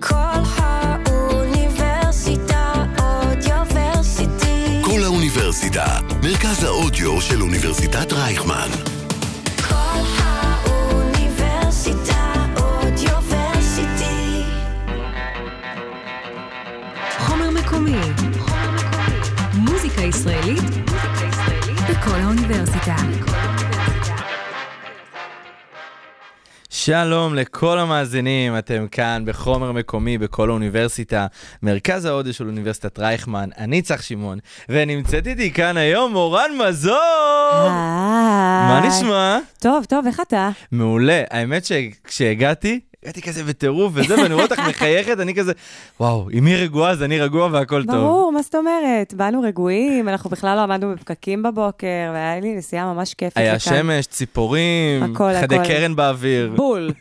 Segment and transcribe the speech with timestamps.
[0.00, 0.16] כל
[1.06, 4.82] האוניברסיטה אודיוורסיטי.
[4.84, 5.84] כל האוניברסיטה,
[6.22, 8.68] מרכז האודיו של אוניברסיטת רייכמן.
[9.68, 14.42] כל האוניברסיטה אודיוורסיטי.
[17.18, 18.00] חומר מקומי.
[19.54, 20.64] מוזיקה ישראלית
[21.90, 22.96] בכל האוניברסיטה.
[26.84, 31.26] שלום לכל המאזינים, אתם כאן בחומר מקומי בכל האוניברסיטה,
[31.62, 37.68] מרכז ההודו של אוניברסיטת רייכמן, אני צח שמעון, ונמצאת איתי כאן היום מורן מזור!
[38.68, 39.38] מה נשמע?
[39.58, 40.50] טוב, טוב, איך אתה?
[40.72, 41.22] מעולה.
[41.30, 45.52] האמת שכשהגעתי, הגעתי כזה בטירוף וזה, ואני רואה אותך מחייכת, אני כזה,
[46.00, 47.94] וואו, אם היא רגועה אז אני רגוע והכל טוב.
[47.94, 49.14] ברור, מה זאת אומרת?
[49.14, 53.36] באנו רגועים, אנחנו בכלל לא עמדנו בפקקים בבוקר, והיה לי נסיעה ממש כיפית.
[53.36, 53.58] היה.
[53.58, 55.68] שמש, ציפורים, הכל, חדי הכל.
[55.68, 56.52] קרן באוויר.
[56.56, 56.92] בול.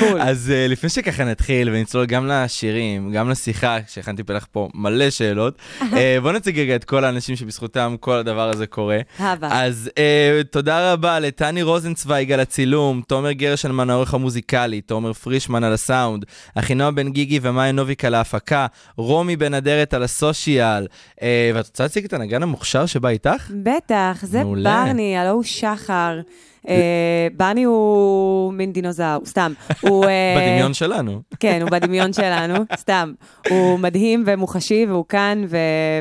[0.00, 0.20] בול.
[0.28, 5.58] אז uh, לפני שככה נתחיל ונצלול גם לשירים, גם לשיחה, שהכנתי לך פה מלא שאלות,
[5.80, 5.84] uh,
[6.22, 8.98] בוא נציג רגע את כל האנשים שבזכותם כל הדבר הזה קורה.
[9.18, 9.48] הבה.
[9.52, 15.72] אז uh, תודה רבה לטני רוזנצוויג על הצילום, תומר גרשנמן העורך המוזיקלי, תומר פרישמן על
[15.72, 18.66] הסאונד, אחינועם בן גיגי ומאיה נוביק על ההפקה,
[18.96, 21.22] רומי בן אדרת על הסושיאל, uh,
[21.54, 23.50] ואת רוצה להציג את הנגן המוכשר שבא איתך?
[23.62, 24.84] בטח, זה מעולה.
[24.84, 26.20] ברני, הלו הוא שחר.
[26.68, 29.52] אה, ברני הוא מין דינוזאור, סתם.
[29.80, 30.04] הוא...
[30.04, 31.22] אה, בדמיון שלנו.
[31.40, 33.12] כן, הוא בדמיון שלנו, סתם.
[33.48, 35.44] הוא מדהים ומוחשי, והוא כאן,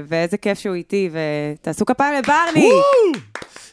[0.07, 2.69] ואיזה כיף שהוא איתי, ותעשו כפיים לברני!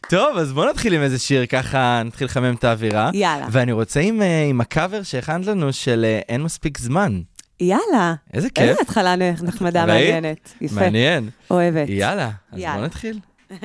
[0.08, 3.10] טוב, אז בוא נתחיל עם איזה שיר, ככה נתחיל לחמם את האווירה.
[3.14, 3.46] יאללה.
[3.50, 7.20] ואני רוצה עם, אה, עם הקאבר שהכנת לנו של אה, אין מספיק זמן.
[7.60, 8.14] יאללה.
[8.34, 8.68] איזה כיף.
[8.68, 9.86] איזה התחלה נחמדה?
[9.86, 10.52] מעניינת.
[10.60, 10.74] יפה.
[10.74, 11.30] מעניין.
[11.50, 11.88] אוהבת.
[11.88, 12.76] יאללה, אז יאללה.
[12.76, 13.18] בוא נתחיל.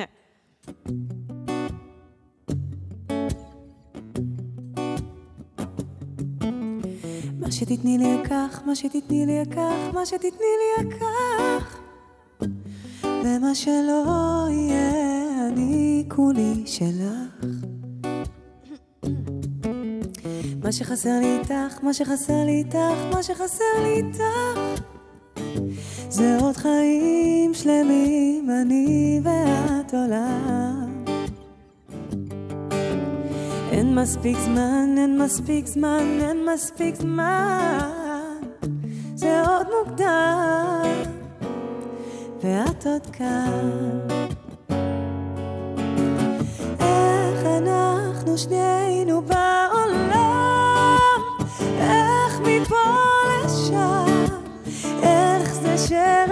[7.40, 11.78] מה שתתני לי אקח, מה שתתני לי אקח, מה שתתני לי אקח.
[13.02, 15.03] ומה שלא יהיה,
[16.08, 17.46] כולי שלך.
[20.64, 24.22] מה שחסר לי איתך, מה שחסר לי איתך, מה שחסר לי איתך.
[26.08, 31.04] זה עוד חיים שלמים, אני ואת עולם.
[33.70, 38.40] אין מספיק זמן, אין מספיק זמן, אין מספיק זמן.
[39.14, 40.82] זה עוד מוקדם,
[42.42, 44.43] ואת עוד כאן.
[48.34, 50.18] אנחנו שנינו בעולם,
[51.78, 52.76] איך מפה
[53.44, 54.24] לשם,
[55.02, 56.23] איך זה שראית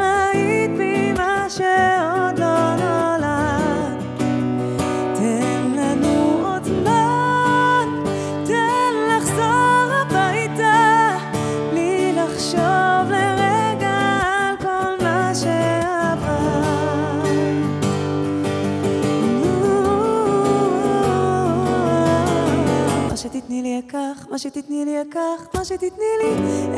[24.32, 26.32] מה שתתני לי אקח, מה שתתני לי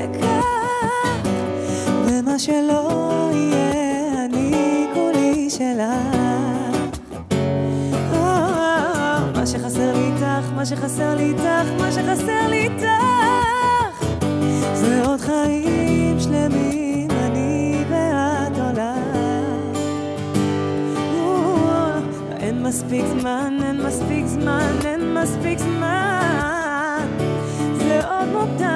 [0.05, 0.45] אקח,
[2.07, 6.17] ומה שלא יהיה, אני כולי שלך.
[9.35, 12.87] מה שחסר לי איתך, מה שחסר לי איתך, מה שחסר לי איתך.
[14.75, 17.09] זה עוד חיים שלמים,
[22.41, 26.24] אין מספיק זמן, אין מספיק זמן, אין מספיק זמן
[28.35, 28.74] זה עוד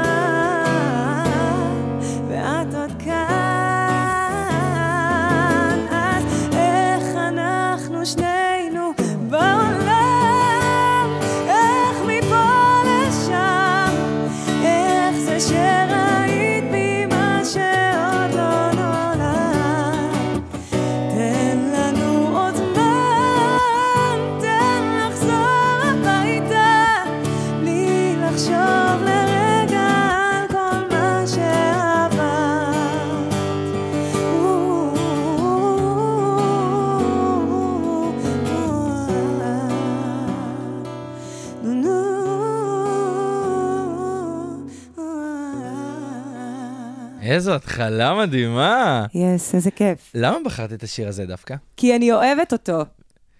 [47.39, 49.07] איזו התחלה מדהימה.
[49.15, 50.13] יס, איזה כיף.
[50.15, 51.55] למה בחרת את השיר הזה דווקא?
[51.77, 52.85] כי אני אוהבת אותו.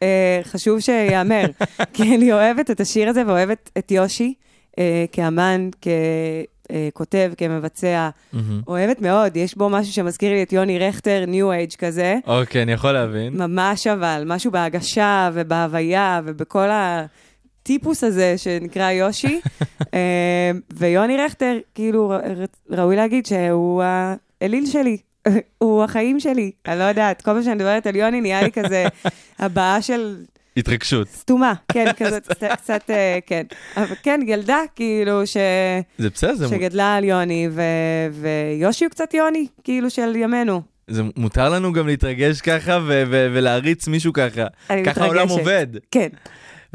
[0.03, 1.45] אה, חשוב שייאמר.
[1.95, 4.35] כי אני אוהבת את השיר הזה ואוהבת את יושי
[4.79, 5.69] אה, כאמן,
[6.93, 8.09] ככותב, כמבצע.
[8.67, 12.17] אוהבת מאוד, יש בו משהו שמזכיר לי את יוני רכטר, ניו אייג' כזה.
[12.27, 13.37] אוקיי, אני יכול להבין.
[13.37, 16.69] ממש אבל, משהו בהגשה ובהוויה ובכל
[17.69, 19.41] הטיפוס הזה שנקרא יושי.
[19.95, 22.13] אה, ויוני רכטר, כאילו,
[22.71, 23.83] ראוי להגיד שהוא
[24.41, 24.97] האליל שלי.
[25.59, 28.85] הוא החיים שלי, אני לא יודעת, כל פעם שאני מדברת על יוני נהיה לי כזה
[29.39, 30.17] הבעה של
[30.57, 31.09] התרגשות.
[31.09, 33.43] סתומה, כן, כזה קצת- אה, כן.
[33.77, 35.37] אבל כן, ילדה, כאילו, ש...
[35.99, 37.63] זה בסדר, שגדלה על יוני, ו...
[38.13, 40.63] ויושי הוא קצת יוני, כאילו, של ימינו.
[40.89, 44.47] זה מותר לנו גם להתרגש ככה ו- ו- ולהריץ מישהו ככה.
[44.71, 45.39] אני ככה העולם מתרגשת.
[45.41, 45.67] עובד.
[45.91, 46.09] כן.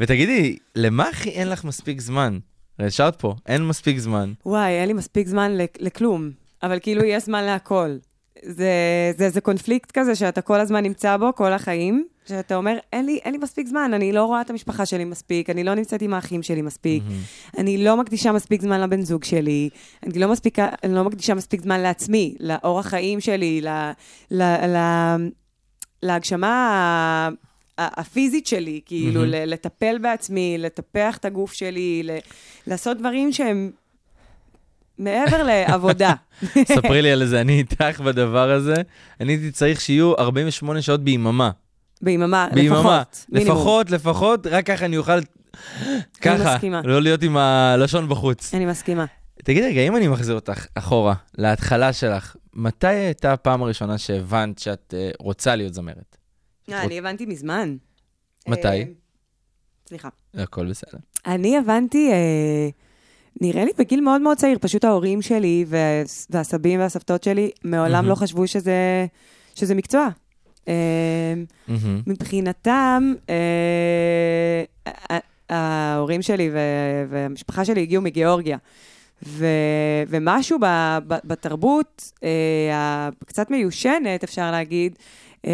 [0.00, 2.38] ותגידי, למה הכי אין לך מספיק זמן?
[2.78, 4.32] השארת פה, אין מספיק זמן.
[4.46, 6.30] וואי, אין לי מספיק זמן לכ- לכלום,
[6.62, 7.96] אבל כאילו יש זמן להכל.
[8.42, 8.70] זה,
[9.18, 13.18] זה, זה קונפליקט כזה שאתה כל הזמן נמצא בו, כל החיים, שאתה אומר, אין לי,
[13.24, 16.14] אין לי מספיק זמן, אני לא רואה את המשפחה שלי מספיק, אני לא נמצאת עם
[16.14, 17.02] האחים שלי מספיק,
[17.58, 19.68] אני לא מקדישה מספיק זמן לבן זוג שלי,
[20.06, 23.68] אני לא, מספיקה, אני לא מקדישה מספיק זמן לעצמי, לאורח חיים שלי, ל,
[24.30, 24.76] ל, ל,
[26.02, 27.30] להגשמה ה- ה-
[27.78, 29.24] הפיזית שלי, כאילו.
[29.24, 32.18] ל- לטפל בעצמי, לטפח את הגוף שלי, ל-
[32.66, 33.70] לעשות דברים שהם
[34.98, 36.14] מעבר לעבודה.
[36.74, 38.74] ספרי לי על זה, אני איתך בדבר הזה.
[39.20, 41.50] אני הייתי צריך שיהיו 48 שעות ביממה.
[42.02, 42.78] ביממה, ביממה.
[42.78, 43.24] לפחות.
[43.28, 43.56] מינימום.
[43.56, 45.18] לפחות, לפחות, רק ככה אני אוכל...
[46.20, 46.80] ככה, מסכימה.
[46.84, 48.54] לא להיות עם הלשון בחוץ.
[48.54, 49.04] אני מסכימה.
[49.44, 54.94] תגידי רגע, אם אני מחזיר אותך אחורה, להתחלה שלך, מתי הייתה הפעם הראשונה שהבנת שאת
[54.96, 56.16] אה, רוצה להיות זמרת?
[56.72, 57.76] אה, אני הבנתי מזמן.
[58.48, 58.66] מתי?
[58.68, 58.82] אה,
[59.88, 60.08] סליחה.
[60.34, 60.98] הכל בסדר.
[61.26, 62.68] אני הבנתי, אה,
[63.40, 65.78] נראה לי בגיל מאוד מאוד צעיר, פשוט ההורים שלי וה-
[66.30, 68.04] והסבים והסבתות שלי מעולם.
[68.06, 69.06] לא חשבו שזה,
[69.54, 70.08] שזה מקצוע.
[70.66, 71.44] מהמם.
[72.06, 73.12] מבחינתם,
[75.48, 76.50] ההורים שלי
[77.08, 78.58] והמשפחה שלי הגיעו מגיאורגיה.
[79.26, 79.46] ו-
[80.08, 82.28] ומשהו ב- ב- בתרבות אה,
[83.22, 84.98] הקצת מיושנת, אפשר להגיד,
[85.46, 85.52] אה,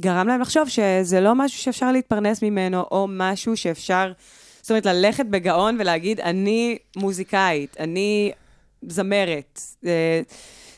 [0.00, 4.12] גרם להם לחשוב שזה לא משהו שאפשר להתפרנס ממנו, או משהו שאפשר,
[4.60, 8.32] זאת אומרת, ללכת בגאון ולהגיד, אני מוזיקאית, אני
[8.82, 9.60] זמרת.
[9.86, 10.20] אה,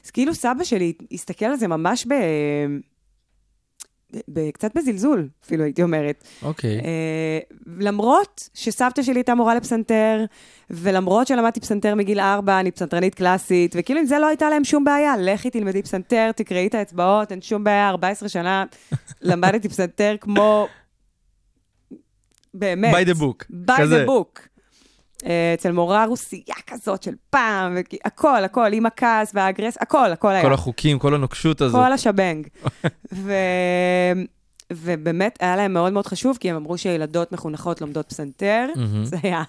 [0.05, 2.15] אז כאילו סבא שלי הסתכל על זה ממש ב...
[4.53, 6.25] קצת בזלזול, אפילו הייתי אומרת.
[6.43, 6.81] אוקיי.
[6.81, 7.39] אה,
[7.79, 10.25] למרות שסבתא שלי הייתה מורה לפסנתר,
[10.71, 14.85] ולמרות שלמדתי פסנתר מגיל ארבע, אני פסנתרנית קלאסית, וכאילו עם זה לא הייתה להם שום
[14.85, 15.15] בעיה.
[15.19, 18.65] לכי תלמדי פסנתר, תקראי את האצבעות, אין שום בעיה, 14 שנה
[19.21, 20.67] למדתי פסנתר כמו...
[22.55, 22.95] באמת.
[22.95, 23.45] by the book.
[23.67, 24.05] by כזה.
[24.05, 24.50] the book.
[25.27, 30.43] אה, אצל מורה רוסייה כזאת של פעם, הכל, הכל, עם הכעס והאגרס, הכל, הכל היה.
[30.43, 31.81] כל החוקים, כל הנוקשות הזאת.
[31.81, 32.47] כל השבנג.
[33.13, 33.33] ו...
[34.73, 38.67] ובאמת, היה להם מאוד מאוד חשוב, כי הם אמרו שילדות מחונכות לומדות פסנתר.
[39.03, 39.43] זה היה,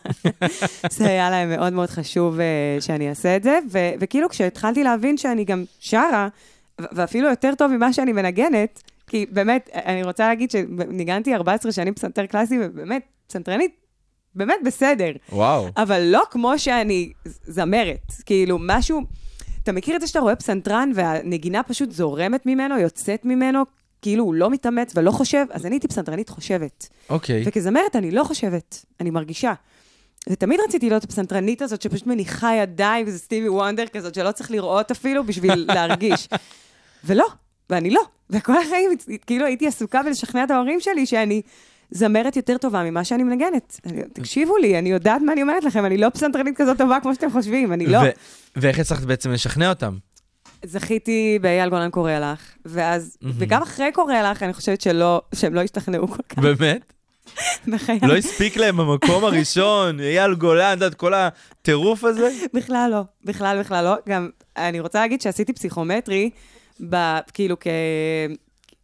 [0.98, 3.60] זה היה להם מאוד מאוד חשוב uh, שאני אעשה את זה.
[3.72, 3.80] ו...
[4.00, 6.28] וכאילו, כשהתחלתי להבין שאני גם שרה,
[6.82, 11.94] ו- ואפילו יותר טוב ממה שאני מנגנת, כי באמת, אני רוצה להגיד שניגנתי 14 שנים
[11.94, 13.81] פסנתר קלאסי, ובאמת, פסנתרנית,
[14.36, 15.12] באמת בסדר.
[15.32, 15.68] וואו.
[15.78, 18.12] אבל לא כמו שאני זמרת.
[18.26, 19.02] כאילו, משהו...
[19.64, 23.64] אתה מכיר את זה שאתה רואה פסנתרן והנגינה פשוט זורמת ממנו, יוצאת ממנו,
[24.02, 25.46] כאילו הוא לא מתאמץ ולא חושב?
[25.52, 26.90] אז אני הייתי פסנתרנית חושבת.
[27.10, 27.44] אוקיי.
[27.46, 29.54] וכזמרת אני לא חושבת, אני מרגישה.
[30.30, 34.92] ותמיד רציתי להיות הפסנתרנית הזאת שפשוט מניחה ידיים, וזה סטיבי וונדר כזאת, שלא צריך לראות
[34.92, 36.28] אפילו בשביל להרגיש.
[37.04, 37.26] ולא,
[37.70, 38.02] ואני לא.
[38.30, 38.92] וכל החיים,
[39.28, 41.42] כאילו הייתי עסוקה בלשכנע את ההורים שלי שאני
[41.92, 43.80] זמרת יותר טובה ממה שאני מנגנת.
[44.14, 47.32] תקשיבו לי, אני יודעת מה אני אומרת לכם, אני לא פסנתרנית כזאת טובה כמו שאתם
[47.32, 48.00] חושבים, אני לא.
[48.56, 49.98] ואיך הצלחת בעצם לשכנע אותם?
[50.66, 53.18] זכיתי באייל גולן קורא לך, ואז.
[53.38, 56.94] וגם אחרי קורא לך, אני חושבת שלא, שהם לא השתכנעו כל כך באמת?
[57.68, 58.00] בחיי.
[58.04, 62.30] לא הספיק להם במקום הראשון, אייל גולן, את יודעת, כל הטירוף הזה?
[62.54, 63.96] בכלל לא, בכלל בכלל לא.
[64.10, 66.30] גם, אני רוצה להגיד שעשיתי פסיכומטרי,
[66.90, 66.96] ב,
[67.34, 67.68] כאילו כ...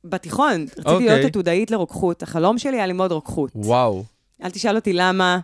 [0.09, 0.61] בתיכון.
[0.61, 1.07] רציתי אוקיי.
[1.07, 2.23] להיות עתודאית לרוקחות.
[2.23, 3.51] החלום שלי היה ללמוד רוקחות.
[3.55, 4.03] וואו.
[4.43, 5.39] אל תשאל אותי למה.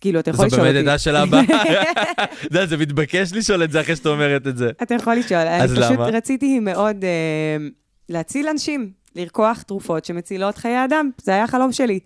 [0.00, 0.72] כאילו, אתה יכול זו לשאול אותי.
[0.72, 1.40] באמת הייתה השאלה הבאה.
[1.42, 4.70] אתה יודע, זה מתבקש לשאול את זה אחרי שאת אומרת את זה.
[4.82, 5.40] אתה יכול לשאול.
[5.40, 6.06] אז אני פשוט למה?
[6.06, 7.66] רציתי מאוד אה,
[8.08, 11.10] להציל אנשים, לרקוח תרופות שמצילות חיי אדם.
[11.22, 12.00] זה היה החלום שלי.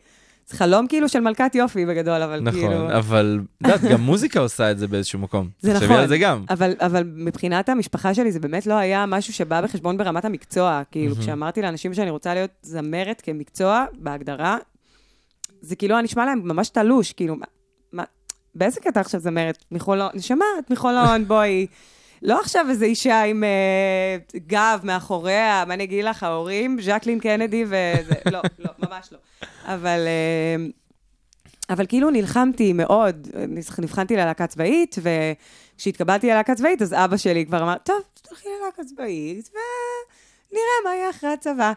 [0.46, 2.68] זה חלום כאילו של מלכת יופי בגדול, אבל כאילו...
[2.68, 5.48] נכון, אבל את יודעת, גם מוזיקה עושה את זה באיזשהו מקום.
[5.60, 5.98] זה תחשבי נכון.
[5.98, 6.44] על זה גם.
[6.50, 10.82] אבל, אבל מבחינת המשפחה שלי, זה באמת לא היה משהו שבא בחשבון ברמת המקצוע.
[10.90, 14.58] כאילו, כשאמרתי לאנשים שאני רוצה להיות זמרת כמקצוע, בהגדרה,
[15.60, 17.46] זה כאילו היה נשמע להם ממש תלוש, כאילו, מה,
[17.92, 18.02] מה,
[18.54, 19.64] באיזה קטע עכשיו זמרת?
[19.70, 21.66] מחולון, נשמה, את מחולון, בואי.
[22.24, 27.64] לא עכשיו איזו אישה עם אה, גב מאחוריה, מה אני אגיד לך, ההורים, ז'קלין קנדי
[27.64, 29.18] וזה, לא, לא, ממש לא.
[29.64, 30.66] אבל, אה,
[31.70, 33.28] אבל כאילו נלחמתי מאוד,
[33.78, 39.50] נבחנתי ללהקה צבאית, וכשהתקבלתי ללהקה צבאית, אז אבא שלי כבר אמר, טוב, תלכי ללהקה צבאית,
[39.50, 41.72] ונראה מה יהיה אחרי הצבא.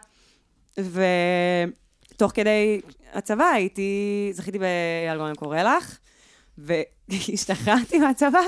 [2.16, 2.80] תוך כדי
[3.12, 5.98] הצבא הייתי, זכיתי באייל גורן קורלח,
[7.28, 8.40] והשתחררתי מהצבא,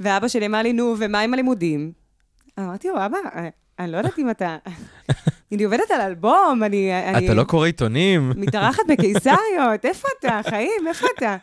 [0.00, 1.92] ואבא שלי אמר לי, נו, ומה עם הלימודים?
[2.58, 3.18] אמרתי לו, אבא,
[3.78, 4.56] אני לא יודעת אם אתה...
[5.52, 6.90] אני עובדת על אלבום, אני...
[7.14, 8.32] אני- אתה לא קורא עיתונים?
[8.36, 10.40] מתארחת בקיסריות, איפה אתה?
[10.50, 11.36] חיים, איפה אתה?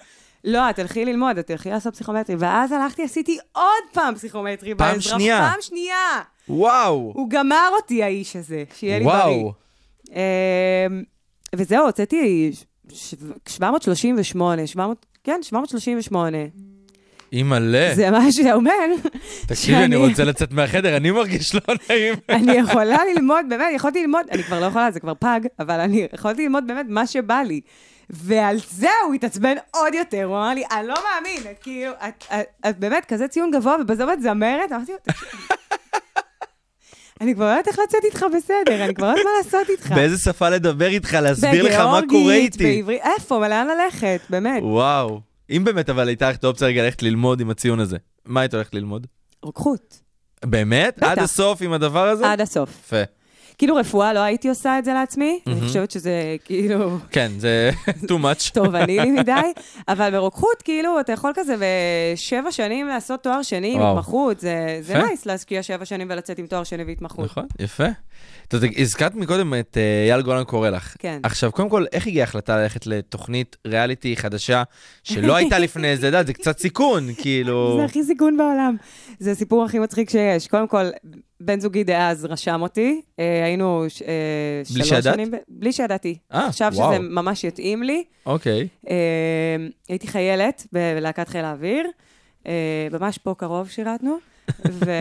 [0.44, 2.36] לא, את תלכי ללמוד, את תלכי לעשות פסיכומטרי.
[2.40, 3.63] ואז הלכתי, עשיתי עוד
[3.94, 5.13] פעם פסיכומטרי פעם באזרח.
[5.18, 5.40] שנייה.
[5.51, 6.20] פעם שנייה.
[6.50, 7.12] וואו!
[7.16, 9.16] הוא גמר אותי, האיש הזה, שיהיה לי בריא.
[9.24, 9.54] וואו!
[10.10, 11.04] אמ,
[11.56, 12.51] וזהו, הוצאתי
[12.90, 13.16] ש-
[13.48, 16.38] 738, 700, כן, 738.
[17.34, 17.92] אימא'לה.
[17.96, 18.72] זה מה שאומר
[19.48, 22.13] תקשיבי, אני שאני- רוצה לצאת מהחדר, אני מרגיש לא נעים.
[22.30, 26.08] אני יכולה ללמוד, באמת, יכולתי ללמוד, אני כבר לא יכולה, זה כבר פג, אבל אני
[26.13, 27.62] יכולתי ללמוד באמת מה שבא לי.
[28.10, 32.24] ועל זה הוא התעצבן עוד יותר, הוא אמר לי, אני לא מאמין, את כאילו, את,
[32.40, 34.72] את, את באמת כזה ציון גבוה, ובסוף את זמרת?
[34.72, 35.30] אמרתי לו, "תקשיב,
[37.22, 39.92] אני כבר לא יודעת איך לצאת איתך בסדר, אני כבר לא יודעת מה לעשות איתך.
[39.92, 42.63] באיזה שפה לדבר איתך, להסביר לך מה קורה איתי.
[42.63, 44.63] בעברית, איפה, לאן ללכת, באמת.
[44.63, 45.22] וואו.
[45.50, 48.54] אם באמת אבל הייתה לך את האופציה רגע ללכת ללמוד עם הציון הזה, מה היית
[48.54, 49.08] הולכת ללמוד?
[49.44, 50.00] רוקחות,
[50.46, 50.94] באמת?
[50.98, 51.08] בטח.
[51.08, 52.32] עד הסוף עם הדבר הזה?
[52.32, 52.70] עד הסוף.
[52.86, 53.04] יפה.
[53.62, 55.68] כאילו רפואה, לא הייתי עושה את זה לעצמי, אני מהמם.
[55.68, 56.98] חושבת שזה כאילו...
[57.12, 57.72] כן, זה
[58.08, 58.53] too much.
[58.53, 59.32] תובעני לי מדי,
[59.88, 63.82] אבל ברוקחות, כאילו, אתה יכול כזה בשבע שנים לעשות תואר שני עם.
[63.82, 64.98] התמחות, זה זה.
[64.98, 67.25] נייס להשקיע שבע שנים ולצאת עם תואר שני והתמחות.
[67.25, 67.86] נכון, יפה.
[68.48, 70.96] טוב, הזכרת מקודם את אה, אייל גולן קורא לך.
[71.00, 71.20] כן.
[71.24, 74.63] עכשיו, קודם כל, איך הגיעה ההחלטה ללכת לתוכנית ריאליטי חדשה
[75.03, 77.77] שלא הייתה לפני זה, זה קצת סיכון, כאילו...
[77.80, 78.75] זה הכי סיכון בעולם.
[79.20, 80.48] זה הסיפור הכי מצחיק שיש.
[80.48, 80.86] קודם כל,
[81.45, 84.07] בן זוגי דאז רשם אותי, אה, היינו ש- אה,
[84.74, 85.13] בלי שלוש שידעת?
[85.15, 85.31] שנים...
[85.31, 86.17] ב- בלי שידעתי.
[86.33, 86.93] אה, עכשיו וואו.
[86.93, 88.03] שזה ממש יתאים לי.
[88.25, 88.67] אוקיי.
[88.89, 88.95] אה,
[89.89, 91.88] הייתי חיילת בלהקת חיל האוויר,
[92.48, 92.51] אה,
[92.91, 94.17] ממש פה קרוב שירתנו,
[94.71, 94.91] ו...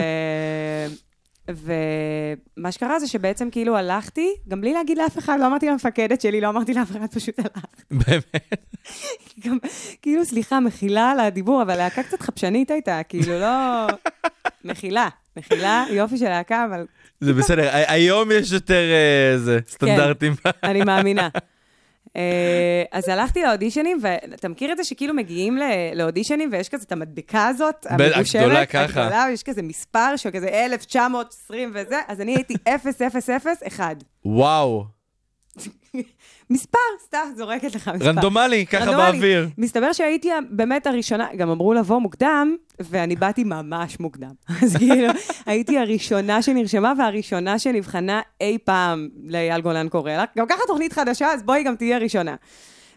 [1.55, 6.41] ומה שקרה זה שבעצם כאילו הלכתי, גם בלי להגיד לאף אחד, לא אמרתי למפקדת שלי,
[6.41, 7.83] לא אמרתי לאף אחד, פשוט הלכתי.
[7.91, 8.71] באמת?
[9.45, 9.57] גם,
[10.01, 13.87] כאילו, סליחה, מחילה על הדיבור, אבל להקה קצת חפשנית הייתה, כאילו, לא...
[14.65, 16.85] מחילה, מחילה, יופי של להקה, אבל
[17.21, 20.33] זה בסדר, היום יש יותר אה, זה, סטנדרטים.
[20.63, 21.29] אני מאמינה.
[22.15, 25.57] אה, אז הלכתי לאודישנים, ואתה מכיר את זה שכאילו מגיעים
[25.95, 29.01] לאודישנים ויש כזה את המדבקה הזאת, המגושרת, הגדולה ככה.
[29.01, 32.53] הגדולה, ויש כזה מספר שכזה 1920 וזה, אז אני הייתי
[33.67, 33.97] 0001.
[34.25, 34.85] וואו,
[36.49, 38.09] מספר, סתם זורקת לך מספר.
[38.09, 39.11] רנדומלי, ככה רנדומלי.
[39.11, 39.49] באוויר.
[39.57, 44.31] מסתבר שהייתי באמת הראשונה, גם אמרו לבוא מוקדם, ואני באתי ממש מוקדם.
[44.63, 45.13] אז כאילו,
[45.45, 50.23] הייתי הראשונה שנרשמה והראשונה שנבחנה אי פעם לאייל גולן קורא לה.
[50.37, 52.35] גם ככה תוכנית חדשה, אז בואי גם תהיי הראשונה.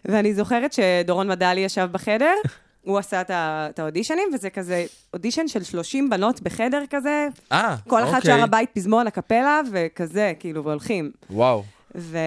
[0.05, 2.33] ואני זוכרת שדורון מדלי ישב בחדר,
[2.85, 8.15] הוא עשה את האודישנים, וזה כזה אודישן של 30 בנות בחדר כזה, אה, כל אחת
[8.15, 8.37] אוקיי.
[8.37, 11.11] שרה בית פזמון הקפלה, וכזה, כאילו, והולכים.
[11.29, 11.63] וואו.
[11.95, 12.17] ו...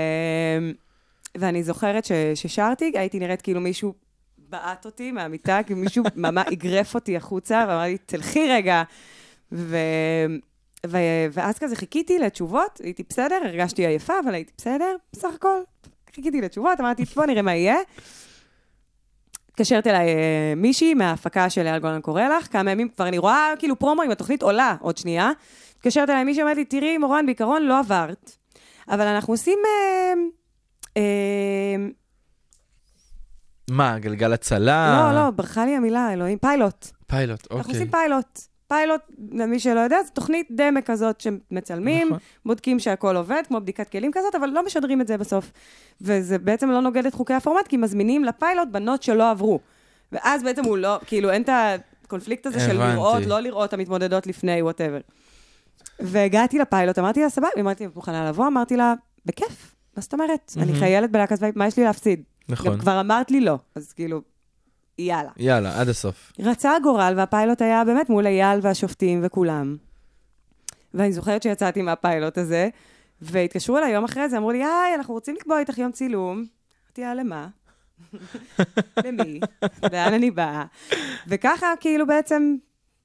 [1.34, 2.12] ואני זוכרת ש...
[2.34, 3.94] ששרתי, הייתי נראית כאילו מישהו
[4.48, 8.82] בעט אותי מהמיטה, כאילו מישהו ממש אגרף אותי החוצה, ואמר לי, תלכי רגע.
[9.52, 9.76] ו...
[10.86, 10.98] ו...
[11.32, 15.60] ואז כזה חיכיתי לתשובות, הייתי בסדר, הרגשתי עייפה, אבל הייתי בסדר, בסך הכל.
[16.14, 17.76] חיכיתי לתשובות, אמרתי, בוא נראה מה יהיה.
[19.48, 23.52] התקשרת אליי אה, מישהי מההפקה של אייל גולן קורא לך, כמה ימים כבר אני רואה
[23.58, 25.30] כאילו פרומו עם התוכנית עולה עוד שנייה.
[25.76, 28.37] התקשרת אליי מישהי, אמרת לי, תראי, מורן, בעיקרון לא עברת,
[28.88, 29.58] אבל אנחנו עושים...
[29.66, 30.12] אה,
[30.96, 31.86] אה,
[33.70, 35.10] מה, גלגל הצלה?
[35.12, 36.86] לא, לא, ברחה לי המילה, אלוהים, פיילוט.
[37.06, 37.74] פיילוט, אנחנו אוקיי.
[37.74, 38.40] עושים פיילוט.
[38.68, 39.00] פיילוט,
[39.32, 42.18] למי שלא יודע, זו תוכנית דמה כזאת שמצלמים, נכון.
[42.46, 45.52] בודקים שהכל עובד, כמו בדיקת כלים כזאת, אבל לא משדרים את זה בסוף.
[46.00, 49.60] וזה בעצם לא נוגד את חוקי הפורמט, כי מזמינים לפיילוט בנות שלא עברו.
[50.12, 51.48] ואז בעצם הוא לא, כאילו, אין את
[52.04, 52.94] הקונפליקט הזה של הבנתי.
[52.94, 55.00] לראות, לא לראות המתמודדות לפני, whatever.
[56.00, 58.46] והגעתי לפיילוט, אמרתי לה, סבבה, אמרתי, את מוכנה לבוא?
[58.46, 58.94] אמרתי לה,
[59.26, 60.52] בכיף, מה זאת אומרת?
[60.56, 60.74] אני.
[60.74, 62.22] חיילת בלהקת וייפ, מה יש לי להפסיד?
[62.48, 62.72] נכון.
[62.72, 64.22] גם כבר אמרת לי לא, אז כאילו,
[64.98, 65.30] יאללה.
[65.36, 66.32] יאללה, עד הסוף.
[66.38, 69.76] רצה הגורל, והפיילוט היה באמת מול אייל והשופטים וכולם.
[70.94, 72.68] ואני זוכרת שיצאתי מהפיילוט הזה,
[73.22, 76.44] והתקשרו אליי יום אחרי זה, אמרו לי, היי, אנחנו רוצים לקבוע איתך יום צילום.
[76.86, 77.48] אמרתי, אה, למה?
[79.04, 79.40] למי?
[79.92, 80.64] לאן אני באה?
[81.26, 82.56] וככה, כאילו בעצם,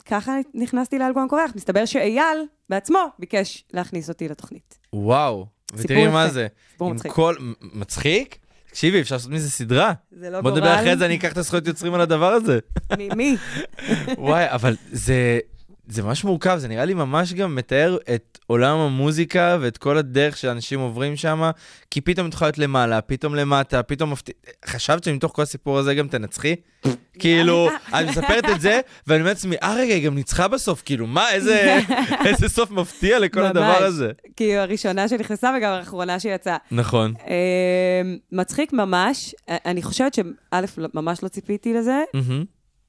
[0.06, 1.52] ככה נכנסתי לאלגון קורח.
[1.56, 2.38] מסתבר שאייל
[2.74, 4.78] בעצמו ביקש להכניס אותי לתוכנית.
[4.94, 6.30] וואו, ותראי מה.
[6.30, 6.48] זה.
[6.72, 7.12] סיפור מצחיק.
[7.12, 7.36] כל...
[7.62, 8.38] מצחיק?
[8.70, 9.94] תקשיבי, אפשר לעשות מזה סדרה.
[10.12, 10.62] זה לא בוא גורל.
[10.62, 12.60] נדבר אחרי זה, אני אקח את הזכויות יוצרים על הדבר הזה.
[12.98, 13.10] מי?
[13.16, 13.38] מי?
[14.18, 15.40] וואי, אבל זה...
[15.88, 20.38] זה ממש מורכב, זה נראה לי ממש גם מתאר את עולם המוזיקה ואת כל הדרך
[20.38, 21.52] שאנשים עוברים שם,
[21.92, 24.34] כי פתאום את יכולה להיות למעלה, פתאום למטה, פתאום מפתיע...
[24.66, 26.56] חשבת שמתוך כל הסיפור הזה גם תנצחי?
[27.20, 31.08] כאילו, אני מספרת את זה, ואני אומר לעצמי, אה רגע, היא גם ניצחה בסוף, כאילו,
[31.08, 31.80] מה, איזה,
[32.28, 33.44] איזה סוף מפתיע לכל.
[33.44, 34.12] הדבר הזה.
[34.36, 36.58] כאילו, הראשונה שנכנסה וגם האחרונה שיצאה.
[36.72, 37.14] נכון.
[37.28, 39.36] אה, מצחיק ממש.
[39.50, 42.04] אני חושבת שא', לא- ממש לא ציפיתי לזה.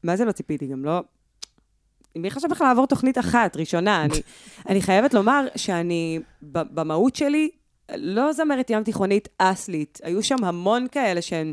[0.04, 0.66] מה זה לא ציפיתי?
[0.66, 1.02] גם לא...
[2.16, 4.04] מי חשב בכלל לעבור תוכנית אחת, ראשונה?
[4.04, 4.14] אני,
[4.68, 7.50] אני חייבת לומר שאני, במהות שלי,
[7.94, 10.00] לא זמרת ים תיכונית אסלית.
[10.02, 11.52] היו שם המון כאלה שהן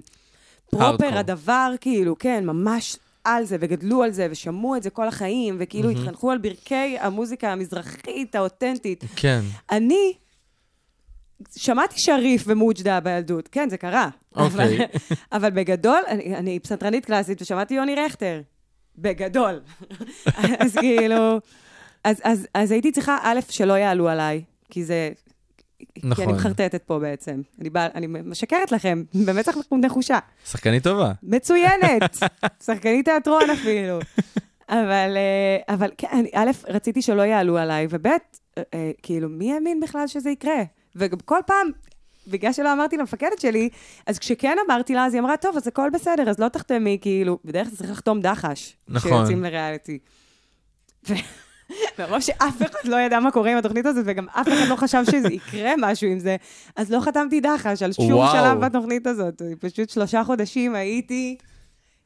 [0.72, 1.18] פרופר.
[1.18, 5.90] הדבר, כאילו, כן, ממש על זה, וגדלו על זה, ושמעו את זה כל החיים, וכאילו
[5.90, 6.02] מהמם.
[6.02, 9.04] התחנכו על ברכי המוזיקה המזרחית, האותנטית.
[9.16, 9.42] כן.
[9.72, 10.14] אני
[11.56, 14.10] שמעתי שריף ומוג'דה בילדות, כן, זה קרה.
[14.36, 14.48] אוקיי.
[14.48, 14.74] אבל,
[15.32, 18.42] אבל בגדול, אני, אני פסנתרנית קלאסית ושמעתי יוני רכטר.
[18.98, 19.60] בגדול.
[20.60, 21.40] אז כאילו,
[22.04, 25.10] אז, אז, אז הייתי צריכה, א', שלא יעלו עליי, כי זה...
[25.96, 26.24] כי נכון.
[26.24, 27.42] אני מחרטטת פה בעצם.
[27.62, 30.20] אני, בא, אני משקרת לכם, במצח נחושה.
[30.46, 31.12] שחקנית טובה.
[31.24, 32.18] מצוינת,
[32.66, 34.00] שחקנית תיאטרון אפילו.
[34.70, 38.18] אבל, אה, אבל כן, אני, א', רציתי שלא יעלו עליי, וב', אה,
[38.74, 40.64] אה, כאילו, מי האמין בכלל שזה יקרה?
[40.96, 41.72] וגם כל פעם,
[42.28, 43.70] בגלל שלא אמרתי למפקדת שלי,
[44.08, 47.40] אז כשכן אמרתי לה, אז היא אמרה, טוב, אז הכל בסדר, אז לא תחתמי, כאילו,
[47.46, 48.76] בדרך כלל צריך לחתום דחש.
[48.88, 49.12] נכון.
[49.12, 50.00] כשיוצאים לריאליטי.
[52.00, 55.04] מרוב שאף אחד לא ידע מה קורה עם התוכנית הזאת, וגם אף אחד לא חשב
[55.12, 56.36] שזה יקרה משהו עם זה,
[56.76, 58.32] אז לא חתמתי דחש על שום וואו.
[58.32, 59.42] שלב בתוכנית הזאת.
[59.60, 61.38] פשוט שלושה חודשים הייתי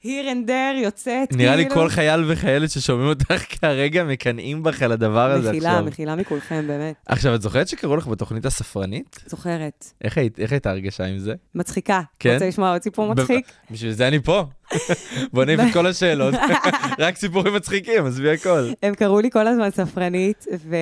[0.04, 1.76] here and there, יוצאת, נראה לי כאילו.
[1.82, 5.86] כל חייל וחיילת ששומעים אותך כרגע מקנאים בך על הדבר הזה מחילה, עכשיו.
[5.86, 6.96] מחילה מכולכם, באמת.
[7.06, 9.20] עכשיו, את זוכרת שקראו לך בתוכנית הספרנית?
[9.26, 9.86] זוכרת.
[10.04, 11.34] איך היית- איך הייתה הרגשה עם זה?
[11.56, 12.02] מצחיקה.
[12.20, 12.34] כן?
[12.34, 13.46] רוצה לשמוע עוד סיפור מצחיק?
[13.72, 14.44] בשביל זה אני פה.
[15.34, 16.34] בוא נעיף את כל השאלות.
[17.00, 18.70] רק סיפורים מצחיקים, עזבי הכל.
[18.84, 20.76] הם קראו לי כל הזמן ספרנית, ו...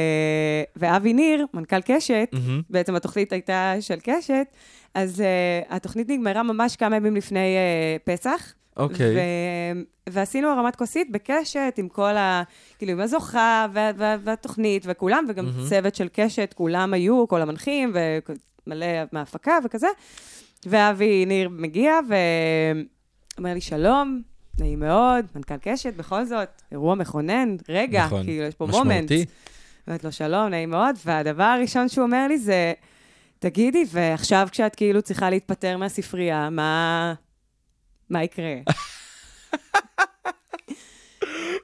[0.75, 2.29] ואבי ניר, מנכ"ל קשת.
[2.69, 4.45] בעצם התוכנית הייתה של קשת,
[4.95, 8.53] אז uh, התוכנית נגמרה ממש כמה ימים לפני uh, פסח.
[8.77, 9.15] אוקיי.
[9.15, 9.19] ו...
[10.09, 12.43] ועשינו הרמת כוסית בקשת עם כל ה...
[12.77, 13.91] כאילו, עם הזוכה וה...
[13.97, 14.15] וה...
[14.23, 15.69] והתוכנית וכולם, וגם מהמם.
[15.69, 19.87] צוות של קשת, כולם היו, כל המנחים ומלא מההפקה וכזה.
[20.65, 21.99] ואבי ניר מגיע
[23.37, 24.21] ואומר לי, שלום,
[24.59, 28.23] נעים מאוד, מנכ"ל קשת, בכל זאת, אירוע מכונן, רגע, נכון.
[28.23, 29.11] כאילו, יש פה מומנט.
[29.11, 29.25] משמעותי.
[29.87, 32.73] אומרת לו, שלום, נעים מאוד, והדבר הראשון שהוא אומר לי זה,
[33.39, 37.13] תגידי, ועכשיו כשאת כאילו צריכה להתפטר מהספרייה, מה,
[38.13, 38.53] מה יקרה?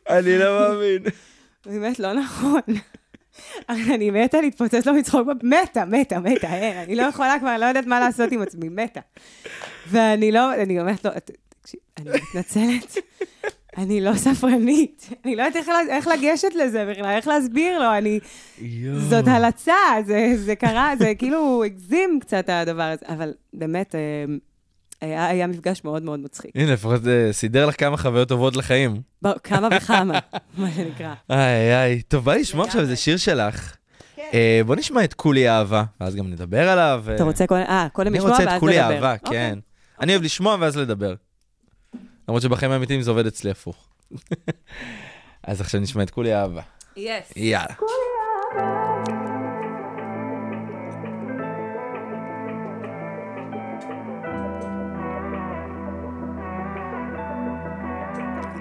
[0.09, 1.03] אני לא מאמין.
[1.65, 2.61] באמת, לא נכון.
[3.69, 7.85] אני מתה להתפוצץ לו מצחוק, מתה, מתה, מתה, אין, אני לא יכולה כבר, לא יודעת
[7.85, 8.99] מה לעשות עם עצמי, מתה.
[9.87, 11.31] ואני לא, אני אומרת לו, "ת-
[11.61, 12.97] תקשיב, אני מתנצלת,
[13.77, 18.19] אני לא ספרנית, אני לא יודעת איך לגשת לזה בכלל, איך להסביר לו, אני...
[19.09, 19.73] זאת הלצה,
[20.05, 23.99] זה, זה קרה, זה כאילו הגזים קצת הדבר הזה, אבל באמת, אה,
[25.01, 26.51] היה, היה מפגש מאוד מאוד מצחיק.
[26.55, 29.01] הנה, לפחות אה, סידר לך כמה חוויות טובות לחיים.
[29.21, 30.19] ב- כמה וכמה,
[30.57, 31.13] מה שנקרא.
[31.29, 33.75] איי איי, טוב, בא לשמוע עכשיו איזה שיר שלך.
[34.33, 37.03] אה, בוא נשמע את כולי אהבה, ואז גם נדבר עליו.
[37.09, 38.55] אה, אתה רוצה קודם, אה, קודם אני לשמוע ואז רוצה לדבר.
[38.55, 39.29] את כולי אהבה, אוקיי.
[39.31, 39.59] כן.
[40.01, 41.13] אני אוהב לשמוע ואז לדבר.
[42.27, 43.87] למרות שבחיים האמיתיים זה עובד אצלי הפוך.
[45.43, 46.61] אז עכשיו נשמע את כולי אהבה.
[46.97, 47.33] יס.
[47.35, 47.73] יאללה.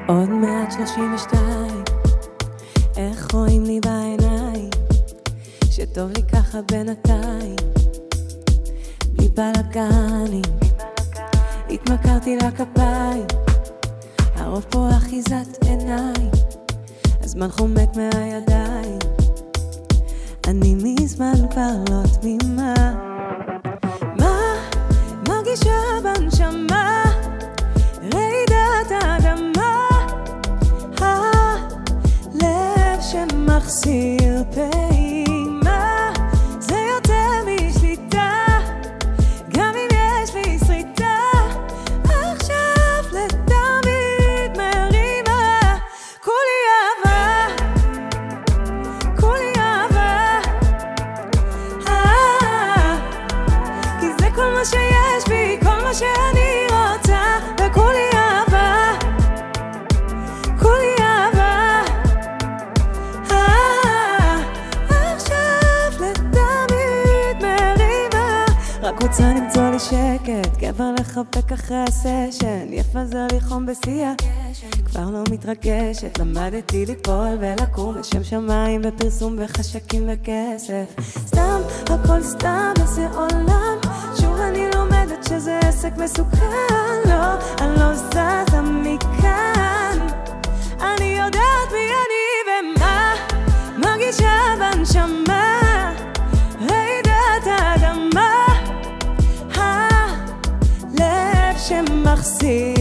[0.08, 1.84] עוד מעט 32,
[2.96, 4.70] איך רואים לי בעיניים,
[5.70, 7.56] שטוב לי ככה בינתיים,
[9.12, 10.42] בלי בלאגנים,
[11.70, 13.26] התמכרתי לכפיים,
[14.36, 16.30] הרוב פה אחיזת עיניים,
[17.22, 18.98] הזמן חומק מהידיים,
[20.48, 22.74] אני מזמן כבר לא תמימה.
[24.18, 24.38] מה?
[25.28, 25.80] מרגישה
[33.68, 34.77] שמחסיר פעימה,
[69.58, 74.06] רוצה למצוא לי שקט, גבר לחבק אחרי הסשן, יפה זה לי חום בשיא
[74.84, 80.84] כבר כבר לא מתרגשת, למדתי ליפול ולקום לשם שמיים ופרסום וחשקים וכסף.
[81.26, 83.78] סתם, הכל סתם, איזה עולם.
[84.20, 86.68] שוב אני לומדת שזה עסק מסוכן.
[87.08, 88.47] לא, אני לא זזה
[102.48, 102.78] אה,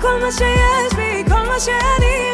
[0.00, 2.25] כל מה שיש בי, כל מה שאני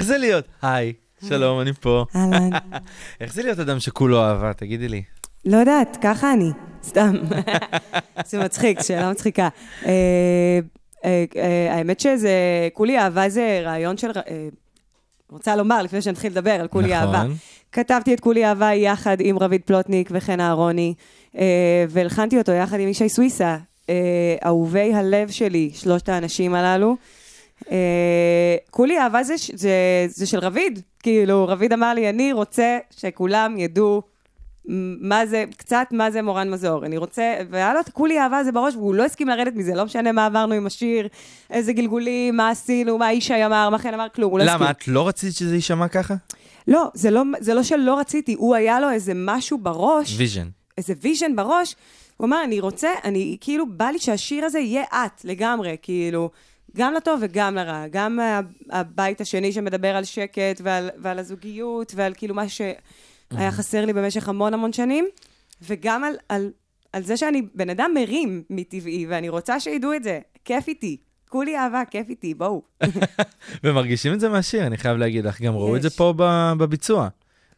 [0.00, 0.44] איך זה להיות?
[0.62, 0.92] היי,
[1.28, 2.04] שלום, אני פה.
[2.16, 2.50] אהלן.
[3.20, 4.52] איך זה להיות אדם שכולו אהבה?
[4.52, 5.02] תגידי לי.
[5.44, 6.50] לא יודעת, ככה אני,
[6.82, 7.16] סתם.
[8.30, 9.48] זה מצחיק, שאלה מצחיקה.
[9.86, 9.90] אה,
[11.04, 12.30] אה, אה, האמת שזה,
[12.72, 14.10] כולי אהבה זה רעיון של...
[15.30, 17.14] רוצה לומר, לפני שנתחיל לדבר על כולי נכון.
[17.14, 17.32] אהבה.
[17.72, 20.94] כתבתי את כולי אהבה יחד עם רביד פלוטניק וחן אהרוני,
[21.38, 23.56] אה, והלחנתי אותו יחד עם ישי סוויסה,
[23.90, 23.94] אה,
[24.46, 26.96] אהובי הלב שלי, שלושת האנשים הללו.
[27.70, 29.70] אה, כולי אהבה זה, זה,
[30.08, 34.02] זה של רביד, כאילו, רביד אמר לי, אני רוצה שכולם ידעו
[35.00, 36.86] מה זה, קצת מה זה מורן מזור.
[36.86, 39.84] אני רוצה, והיה לו את כולי אהבה זה בראש, והוא לא הסכים לרדת מזה, לא
[39.84, 41.08] משנה מה עברנו עם השיר,
[41.50, 44.60] איזה גלגולים, מה עשינו, מה ישי אמר, מה חן אמר, כלום, הוא לא הסכים.
[44.60, 46.14] למה, את לא רצית שזה יישמע ככה?
[46.68, 50.48] לא, זה לא, זה לא שלא רציתי, הוא היה לו איזה משהו בראש, vision.
[50.78, 51.76] איזה vision בראש,
[52.16, 56.30] הוא אמר, אני רוצה, אני, כאילו, בא לי שהשיר הזה יהיה את, לגמרי, כאילו,
[56.76, 57.84] גם לטוב וגם לרע.
[57.90, 58.18] גם
[58.70, 64.28] הבית השני שמדבר על שקט ועל, ועל הזוגיות, ועל כאילו מה שהיה חסר לי במשך
[64.28, 65.08] המון המון שנים,
[65.62, 66.50] וגם על, על,
[66.92, 70.20] על זה שאני בן אדם מרים מטבעי, ואני רוצה שידעו את זה.
[70.44, 70.96] כיף איתי.
[71.28, 72.62] כולי אהבה, כיף איתי, בואו.
[73.64, 75.96] ומרגישים את זה מהשיר, אני חייב להגיד לך, גם ראו את זה יש.
[75.96, 76.14] פה
[76.58, 77.08] בביצוע.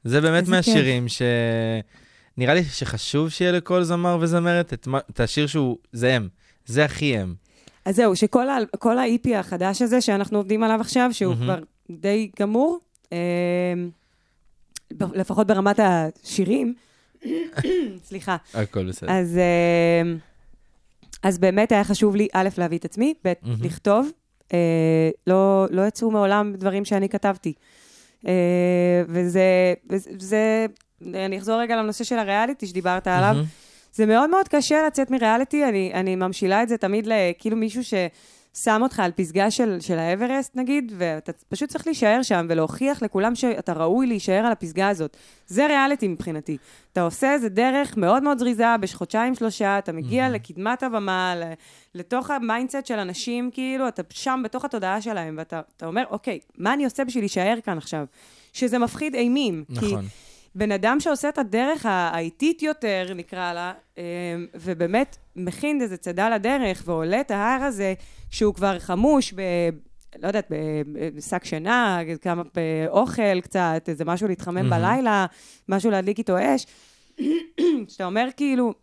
[0.04, 1.22] זה באמת מהשירים ש...
[2.36, 6.28] נראה לי שחשוב שיהיה לכל זמר וזמרת את, מה- את השיר שהוא, זה הם,
[6.66, 7.34] זה הכי הם.
[7.84, 11.44] אז זהו, שכל ה- כל ה-EP החדש הזה שאנחנו עובדים עליו עכשיו, שהוא מהמם.
[11.44, 11.58] כבר
[11.90, 12.78] די גמור,
[13.12, 13.18] אה,
[14.98, 16.74] ב- לפחות ברמת השירים,
[18.08, 19.10] סליחה, הכל בסדר.
[19.12, 20.12] אז, אה,
[21.22, 23.56] אז באמת היה חשוב לי, א', להביא את עצמי, ב', מהמם.
[23.64, 24.10] לכתוב.
[24.52, 24.58] אה,
[25.26, 27.52] לא, לא יצאו מעולם דברים שאני כתבתי.
[28.26, 28.32] אה,
[29.08, 29.42] וזה,
[29.90, 30.66] וזה, זה-
[31.26, 33.32] אני אחזור רגע לנושא של הריאליטי שדיברת עליו.
[33.34, 33.44] מהמם.
[33.92, 38.80] זה מאוד מאוד קשה לצאת מריאליטי, אני, אני ממשילה את זה תמיד לכאילו מישהו ששם
[38.82, 43.72] אותך על פסגה של, של האברסט נגיד, ואתה פשוט צריך להישאר שם ולהוכיח לכולם שאתה
[43.72, 45.16] ראוי להישאר על הפסגה הזאת.
[45.46, 46.56] זה ריאליטי מבחינתי.
[46.92, 51.34] אתה עושה איזה דרך מאוד מאוד זריזה, בחודשיים שלושה, אתה מגיע לקדמת הבמה,
[51.94, 56.38] לתוך ה mindset של אנשים, כאילו, אתה שם בתוך התודעה שלהם, ואתה אתה אומר, אוקיי,
[56.58, 58.04] מה אני עושה בשביל להישאר כאן עכשיו?
[58.52, 59.64] שזה מפחיד אימים.
[59.80, 60.04] כי נכון.
[60.54, 64.02] בן אדם שעושה את הדרך האיטית יותר, נקרא לה, אה,
[64.54, 67.94] ובאמת מכין איזה צידה לדרך ועולה את ההר הזה,
[68.30, 69.40] שהוא כבר חמוש ב...
[70.18, 70.52] לא יודעת,
[71.16, 72.42] בשק שינה, כמה
[72.88, 74.70] אוכל קצת, איזה משהו להתחמם.
[74.70, 75.26] בלילה,
[75.68, 76.66] משהו להדליק איתו אש.
[77.88, 78.74] שאתה אומר כאילו,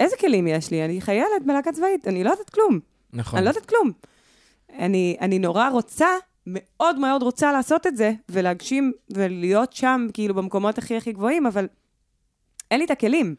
[0.00, 0.84] איזה כלים יש לי?
[0.84, 2.80] אני חיילת בלהקה צבאית, אני לא יודעת כלום.
[3.12, 3.36] נכון.
[3.36, 3.92] אני לא יודעת כלום.
[4.78, 6.08] אני, אני נורא רוצה,
[6.46, 11.66] מאוד מאוד רוצה לעשות את זה, ולהגשים ולהיות שם, כאילו, במקומות הכי הכי גבוהים, אבל
[12.70, 13.34] אין לי את הכלים.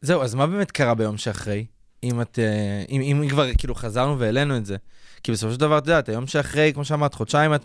[0.00, 1.66] זהו, אז מה באמת קרה ביום שאחרי?
[2.02, 4.76] אם את, אה, אם, אם כבר כאילו חזרנו והעלינו את זה.
[5.22, 7.64] כי בסופו של דבר, את יודעת, היום שאחרי, כמו שאמרת, חודשיים את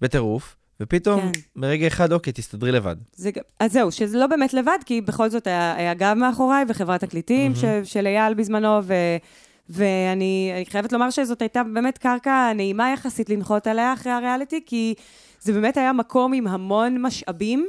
[0.00, 1.40] בטירוף, ופתאום כן.
[1.56, 2.96] ברגע אחד, אוקיי, תסתדרי לבד.
[3.14, 3.30] זה,
[3.60, 7.54] אז זהו, שזה לא באמת לבד, כי בכל זאת היה, היה גב מאחוריי וחברת תקליטים
[7.54, 8.94] ש, של אייל בזמנו, ו,
[9.68, 14.94] ואני אני חייבת לומר שזאת הייתה באמת קרקע נעימה יחסית לנחות עליה אחרי הריאליטי, כי
[15.40, 17.68] זה באמת היה מקום עם המון משאבים.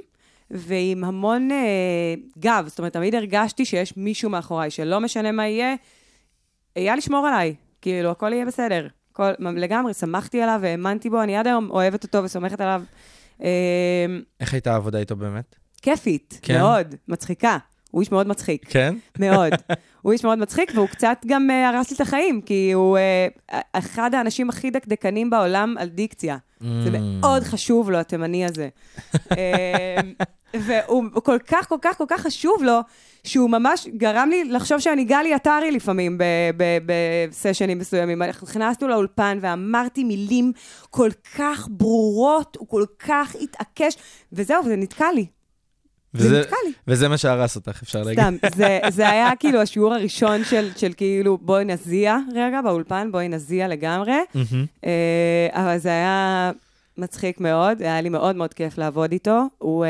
[0.52, 5.76] ועם המון אה, גב, זאת אומרת, תמיד הרגשתי שיש מישהו מאחוריי, שלא משנה מה יהיה,
[6.76, 8.88] אייל ישמור עליי, כאילו, הכל יהיה בסדר.
[9.12, 12.84] כל, לגמרי, שמחתי עליו והאמנתי בו, אני עד היום אוהבת אותו וסומכת עליו
[13.44, 14.06] אה,
[14.40, 15.56] איך הייתה העבודה איתו באמת?
[15.82, 16.58] כיפית, כן?
[16.58, 17.58] מאוד, מצחיקה.
[17.94, 18.66] הוא איש מאוד מצחיק.
[18.70, 18.96] כן?
[19.20, 19.54] מאוד.
[20.02, 23.28] הוא איש מאוד מצחיק, והוא קצת גם אה, הרס לי את החיים, כי הוא אה,
[23.74, 26.38] אחד האנשים הכי דקדקנים בעולם על דיקציה.
[26.60, 26.98] זה Mm.
[27.22, 28.70] מאוד חשוב לו, התימני הזה.
[29.38, 29.98] אה,
[30.54, 32.80] והוא הוא כל כך, כל כך, כל כך חשוב לו,
[33.24, 36.18] שהוא ממש גרם לי לחשוב שאני גלי עטרי לפעמים
[36.86, 38.22] בסשנים מסוימים.
[38.24, 40.52] נכנסנו לאולפן ואמרתי מילים
[40.90, 43.96] כל כך ברורות, הוא כל כך התעקש,
[44.34, 45.26] וזהו, וזה נתקע לי.
[46.14, 46.50] זה וזה-.
[46.88, 48.24] וזה מה שהרס אותך, אפשר להגיד.
[48.24, 53.28] סתם, זה, זה היה כאילו השיעור הראשון של, של כאילו, בואי נזיע רגע באולפן, בואי
[53.28, 54.14] נזיע לגמרי.
[54.86, 56.52] אה, אבל זה היה
[56.98, 59.44] מצחיק מאוד, היה לי מאוד מאוד כיף לעבוד איתו.
[59.58, 59.90] הוא, אה,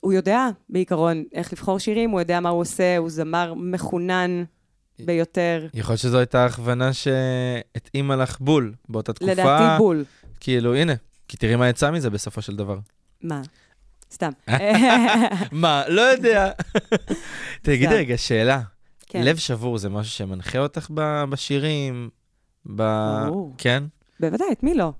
[0.00, 4.44] הוא יודע בעיקרון איך לבחור שירים, הוא יודע מה הוא עושה, הוא זמר מחונן
[4.98, 5.66] ביותר.
[5.74, 9.32] יכול להיות שזו הייתה הכוונה שהתאימה לך בול באותה תקופה.
[9.32, 10.04] לדעתי בול.
[10.40, 10.94] כאילו, הנה,
[11.28, 12.78] כי תראי מה יצא מזה בסופו של דבר.
[13.22, 13.42] מה?
[14.12, 14.30] סתם.
[15.52, 15.82] מה?
[15.88, 16.50] לא יודע.
[17.62, 17.94] תגידי סתם.
[17.94, 18.60] רגע, שאלה.
[19.06, 19.22] כן.
[19.22, 22.08] לב שבור זה משהו שמנחה אותך ב- בשירים?
[22.76, 22.82] ב...
[23.58, 23.82] כן?
[24.20, 24.92] בוודאי, את מי לא?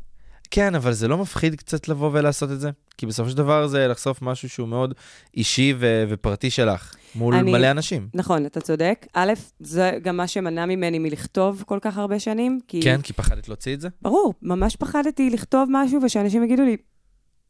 [0.50, 2.70] כן, אבל זה לא מפחיד קצת לבוא ולעשות את זה?
[2.98, 4.94] כי בסופו של דבר זה לחשוף משהו שהוא מאוד
[5.36, 8.08] אישי ו- ופרטי שלך, מול אני- מלא אנשים.
[8.14, 9.06] נכון, אתה צודק.
[9.14, 12.80] א', זה גם מה שמנע ממני מלכתוב כל כך הרבה שנים, כי...
[12.82, 13.88] כן, כי פחדת להוציא את זה?
[14.02, 16.76] ברור, ממש פחדתי לכתוב משהו ושאנשים יגידו לי,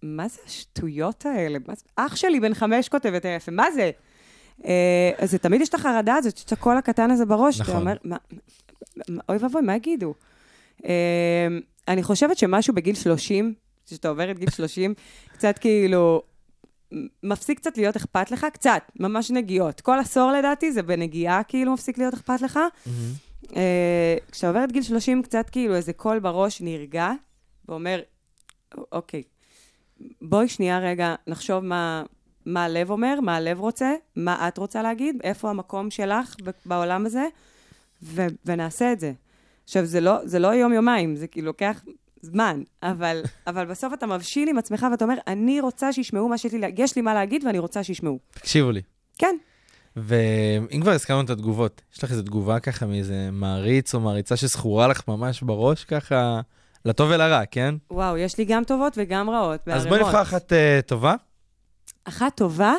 [0.06, 1.58] מה זה השטויות האלה?
[1.68, 1.82] מה זה...
[1.96, 3.90] אח שלי בן חמש כותב את היפה, מה זה?
[4.64, 7.74] אה, אז זה תמיד יש את החרדה הזאת, יש את הקול הקטן הזה בראש, נכון.
[7.74, 8.16] אתה אומר, מה,
[9.28, 10.14] אוי ואבוי, מה יגידו?
[10.84, 11.48] אה,
[11.88, 13.54] אני חושבת שמשהו בגיל 30,
[13.86, 14.94] כשאתה עובר את גיל 30,
[15.32, 16.22] קצת כאילו,
[17.22, 19.80] מפסיק קצת להיות אכפת לך, קצת, ממש נגיעות.
[19.80, 22.58] כל עשור לדעתי זה בנגיעה כאילו מפסיק להיות אכפת לך.
[23.56, 27.12] אה, כשאתה עובר את גיל 30, קצת כאילו איזה קול בראש נרגע,
[27.68, 28.00] ואומר,
[28.92, 29.22] אוקיי,
[30.22, 32.02] בואי שנייה רגע נחשוב מה,
[32.46, 37.26] מה הלב אומר, מה הלב רוצה, מה את רוצה להגיד, איפה המקום שלך בעולם הזה,
[38.02, 39.12] ו- ונעשה את זה.
[39.64, 41.84] עכשיו, זה לא, זה לא יום-יומיים, זה כאילו לוקח
[42.22, 46.52] זמן, אבל, אבל בסוף אתה מבשיל עם עצמך ואתה אומר, אני רוצה שישמעו מה שיש
[46.52, 48.18] לי, יש לי מה להגיד ואני רוצה שישמעו.
[48.30, 48.82] תקשיבו לי.
[49.18, 49.36] כן,
[49.96, 54.88] ואם כבר הזכרנו את התגובות, יש לך איזו תגובה ככה מאיזה מעריץ או מעריצה שזכורה
[54.88, 56.40] לך ממש בראש ככה,
[56.86, 57.74] לטוב ולרע, כן?
[57.90, 59.60] וואו, יש לי גם טובות וגם רעות.
[59.68, 60.08] אז בואי בערימות.
[60.08, 61.14] נבחר אחת אה, טובה,
[62.04, 62.74] אחת טובה,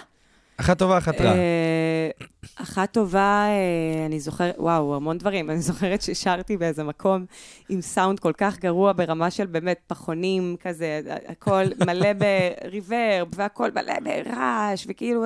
[0.57, 1.33] אחת טובה, אחת רעה.
[1.33, 2.09] אה,
[2.55, 5.49] אחת טובה, אה, אני זוכרת, וואו, המון דברים.
[5.49, 7.25] אני זוכרת ששרתי באיזה מקום
[7.69, 12.09] עם סאונד כל כך גרוע ברמה של באמת פחונים כזה, הכל מלא
[12.63, 15.25] בריברב, והכל מלא ברעש, וכאילו...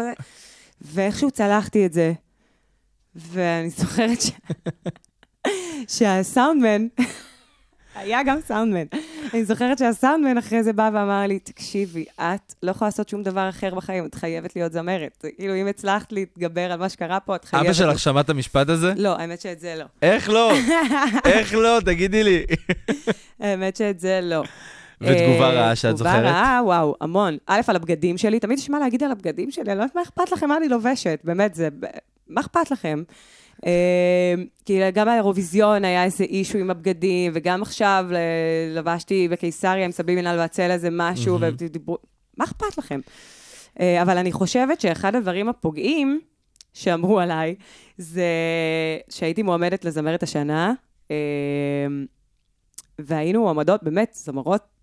[0.82, 2.14] ואיכשהו צלחתי את זה.
[3.16, 4.32] ואני זוכרת ש...
[5.98, 6.88] שהסאונדמן,
[7.96, 8.86] היה גם סאונדמן.
[9.34, 13.50] אני זוכרת שהסאונדמן אחרי זה בא ואמר לי, תקשיבי, את לא יכולה לעשות שום דבר
[13.50, 15.26] אחר בחיים, את חייבת להיות זמרת.
[15.38, 17.66] כאילו, אם הצלחת להתגבר על מה שקרה פה, את חייבת...
[17.66, 18.94] אבא שלך שמע את המשפט הזה?
[18.98, 19.86] לא, האמת שאת זה לא.
[20.02, 20.52] איך לא?
[21.26, 21.80] איך לא?
[21.86, 22.44] תגידי לי.
[23.40, 24.44] האמת שאת זה לא.
[25.02, 26.14] ותגובה אה, רעה שאת זוכרת?
[26.14, 27.38] תגובה רעה, וואו, המון.
[27.48, 30.02] א', על הבגדים שלי, תמיד יש מה להגיד על הבגדים שלי, אני לא יודעת מה
[30.02, 31.70] אכפת לכם מה אני לובשת, באמת, זה...
[32.30, 33.04] מה אכפת לכם?
[33.66, 34.34] אה,
[34.66, 38.06] כי גם באירוויזיון היה איזה אישו עם הבגדים, וגם עכשיו
[38.76, 41.38] לבשתי בקיסריה עם סבי מנהל והצל איזה משהו.
[41.42, 41.98] ודיברו...
[42.38, 43.00] מה אכפת לכם?
[43.80, 46.20] אה, אבל אני חושבת שאחד הדברים הפוגעים
[46.74, 47.56] שאמרו עליי,
[47.98, 48.26] זה
[49.10, 50.74] שהייתי מועמדת לזמרת השנה,
[51.12, 51.16] אה,
[53.00, 54.81] והיינו מועמדות, באמת, זמרות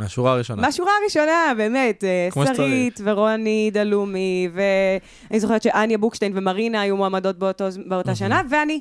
[0.00, 0.62] מהשורה הראשונה.
[0.62, 7.38] מהשורה הראשונה, באמת, אה, כמו שרית ורוני דלומי, ואני זוכרת שאניה בוקשטיין ומרינה היו מועמדות
[7.38, 8.80] באותו, באותה שנה, ואני...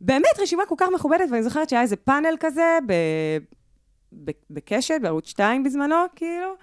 [0.00, 2.92] באמת רשימה כל כך מכובדת, ואני זוכרת שהיה איזה פאנל כזה ב,
[4.24, 6.54] ב, בקשת, בערוץ 2 בזמנו, כאילו,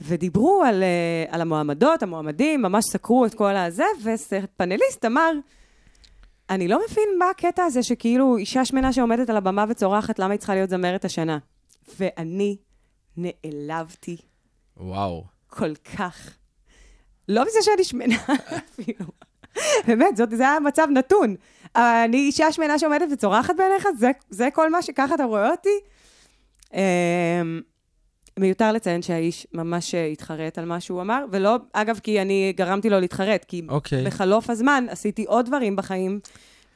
[0.00, 5.32] ודיברו על, אה, על המועמדות, המועמדים, ממש סקרו את כל הזה, ופאנליסט אמר,
[6.50, 10.38] אני לא מבין מה הקטע הזה שכאילו אישה שמנה שעומדת על הבמה וצורחת, למה היא
[10.38, 11.38] צריכה להיות זמרת השנה?
[11.98, 12.56] ואני
[13.16, 14.16] נעלבתי
[14.76, 15.24] וואו.
[15.46, 16.30] כל כך.
[17.28, 18.16] לא מזה שאני שמנה
[18.70, 19.06] אפילו.
[19.86, 21.34] באמת, זאת, זה היה מצב נתון.
[21.76, 23.88] אני אישה שמנה שעומדת וצורחת בעיניך?
[23.98, 25.68] זה, זה כל מה שככה אתה רואה אותי?
[26.74, 27.60] אמ,
[28.38, 33.00] מיותר לציין שהאיש ממש התחרט על מה שהוא אמר, ולא, אגב, כי אני גרמתי לו
[33.00, 34.04] להתחרט, כי אוקיי.
[34.04, 36.20] בחלוף הזמן עשיתי עוד דברים בחיים,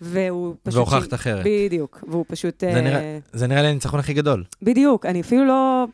[0.01, 0.77] והוא פשוט...
[0.77, 1.45] והוכחת אחרת.
[1.47, 2.61] בדיוק, והוא פשוט...
[2.61, 4.45] זה אה, נראה- זה נראה לי הניצחון הכי גדול.
[4.63, 5.87] בדיוק, אני אפילו לא...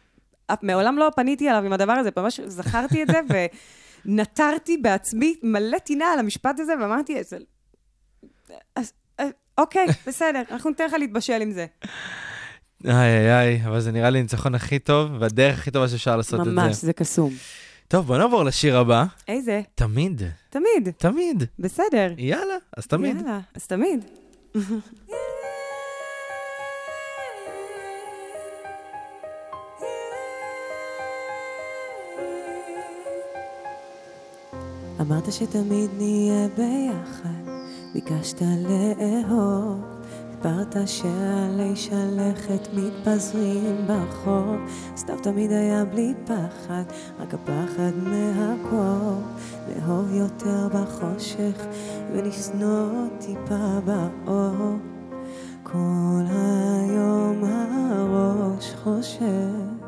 [0.63, 3.21] מעולם לא פניתי אליו עם הדבר הזה, ממש זכרתי את זה,
[4.07, 7.17] ונטרתי בעצמי מלא טינה על המשפט הזה, ואמרתי,
[8.77, 8.93] "אז-
[9.59, 11.67] אוקיי, בסדר, אנחנו ניתן לך להתבשל עם זה.
[12.85, 16.41] איי איי איי, אבל זה נראה לי הניצחון הכי טוב, והדרך הכי טובה שאפשר לעשות
[16.41, 16.87] את ממש, זה.
[16.87, 17.33] זה קסום.
[17.89, 19.05] טוב, בוא נעבור לשיר הבא.
[19.29, 19.61] איזה?
[19.75, 20.89] תמיד, תמיד.
[20.97, 21.43] תמיד.
[21.59, 22.13] בסדר.
[22.19, 23.17] יאללה, אז תמיד.
[23.17, 24.05] יאללה, אז תמיד.
[35.13, 37.53] אמרת שתמיד נהיה ביחד,
[37.95, 39.81] ביקשת לאהוב,
[40.33, 44.57] סיפרת שעלי שלכת מתפזרים ברחוב,
[44.97, 46.83] סתיו תמיד היה בלי פחד,
[47.21, 49.21] רק הפחד מהקור,
[49.69, 51.67] לאהוב יותר בחושך
[52.13, 54.77] ולשנוא טיפה באור.
[55.63, 59.82] כל היום הראש חושב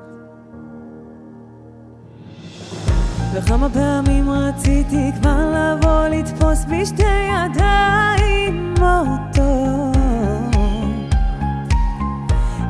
[3.37, 9.93] וכמה פעמים רציתי כבר לבוא לתפוס בשתי ידיים אותו.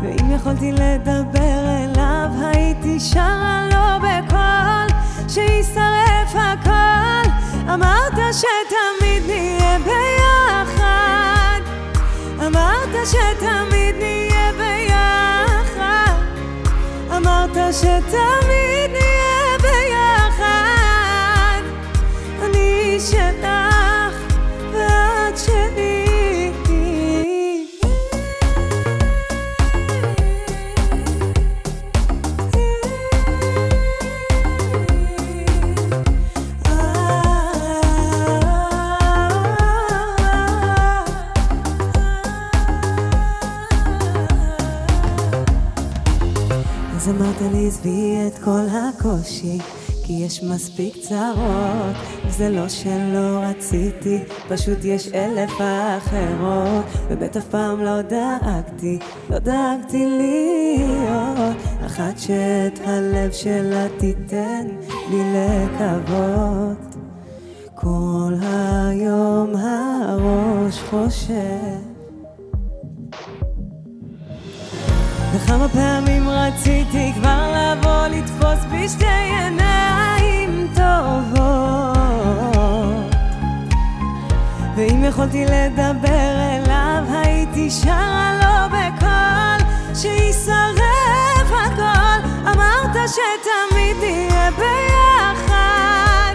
[0.03, 4.99] ואם יכולתי לדבר אליו הייתי שרה לו בקול
[5.29, 7.31] שישרף הכל.
[7.75, 11.61] אמרת שתמיד נהיה ביחד.
[12.47, 16.15] אמרת שתמיד נהיה ביחד.
[17.17, 18.94] אמרת שתמיד
[47.75, 49.59] עזבי את כל הקושי
[50.05, 51.97] כי יש מספיק צרות.
[52.29, 55.53] זה לא שלא רציתי פשוט יש אלף
[55.99, 56.85] אחרות.
[57.09, 58.99] באמת אף פעם לא דאגתי
[59.31, 61.57] לא דאגתי להיות
[61.87, 64.67] אחת שאת הלב שלה תיתן
[65.11, 66.97] לי לקוות.
[67.75, 71.94] כל היום הראש חושב
[75.35, 81.45] וכמה פעמים רציתי כבר לבוא לתפוס בשתי עיניים טובות.
[84.77, 92.29] ואם יכולתי לדבר אליו הייתי שרה לו בקול שישרף הכל.
[92.53, 96.35] אמרת שתמיד נהיה ביחד.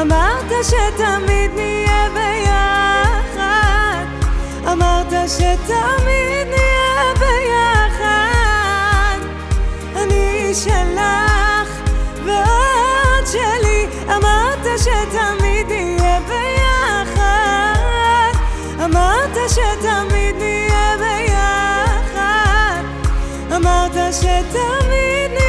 [0.00, 4.04] אמרת שתמיד נהיה ביחד.
[4.72, 7.99] אמרת שתמיד נהיה ביחד
[10.50, 11.68] אני שלך
[12.24, 13.86] ואת שלי
[14.16, 17.74] אמרת שתמיד נהיה ביחד.
[18.84, 22.82] אמרת שתמיד נהיה ביחד.
[23.56, 25.39] אמרת שתמיד נהיה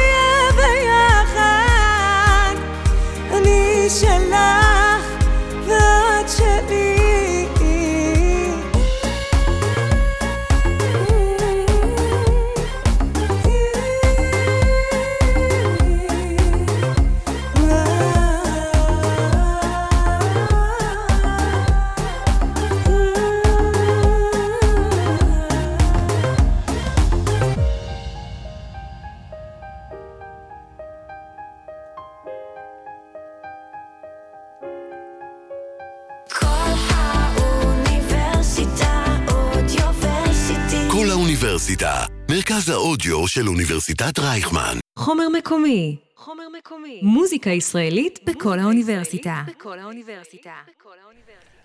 [42.52, 44.78] מרכז האודיו של אוניברסיטת רייכמן.
[44.98, 45.96] חומר מקומי.
[46.16, 47.00] חומר מקומי.
[47.02, 49.42] מוזיקה ישראלית בכל האוניברסיטה.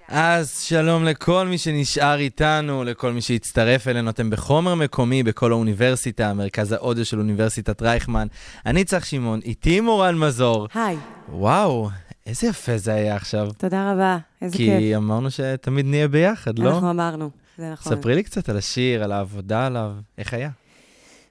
[0.07, 6.33] אז שלום לכל מי שנשאר איתנו, לכל מי שהצטרף אלינו, אתם בחומר מקומי בכל האוניברסיטה,
[6.33, 8.27] מרכז האודיו של אוניברסיטת רייכמן.
[8.65, 10.67] אני צח שמעון, איתי מורן מזור.
[10.73, 10.97] היי,
[11.29, 11.89] וואו,
[12.25, 13.49] איזה יפה זה היה עכשיו.
[13.57, 14.97] תודה רבה, איזה כי כיף.
[14.97, 16.69] אמרנו שתמיד נהיה ביחד, לא?
[16.69, 17.95] אנחנו אמרנו, זה נכון.
[17.95, 20.49] ספרי לי קצת על השיר, על העבודה עליו, איך היה?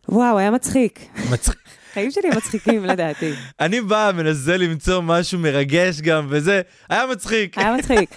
[0.08, 1.00] וואו, היה מצחיק.
[1.32, 1.56] מצחיק.
[1.94, 3.32] חיים שלי מצחיקים לדעתי.
[3.60, 7.58] אני בא, מנסה למצוא משהו מרגש גם, וזה, היה מצחיק.
[7.58, 8.14] היה מצחיק.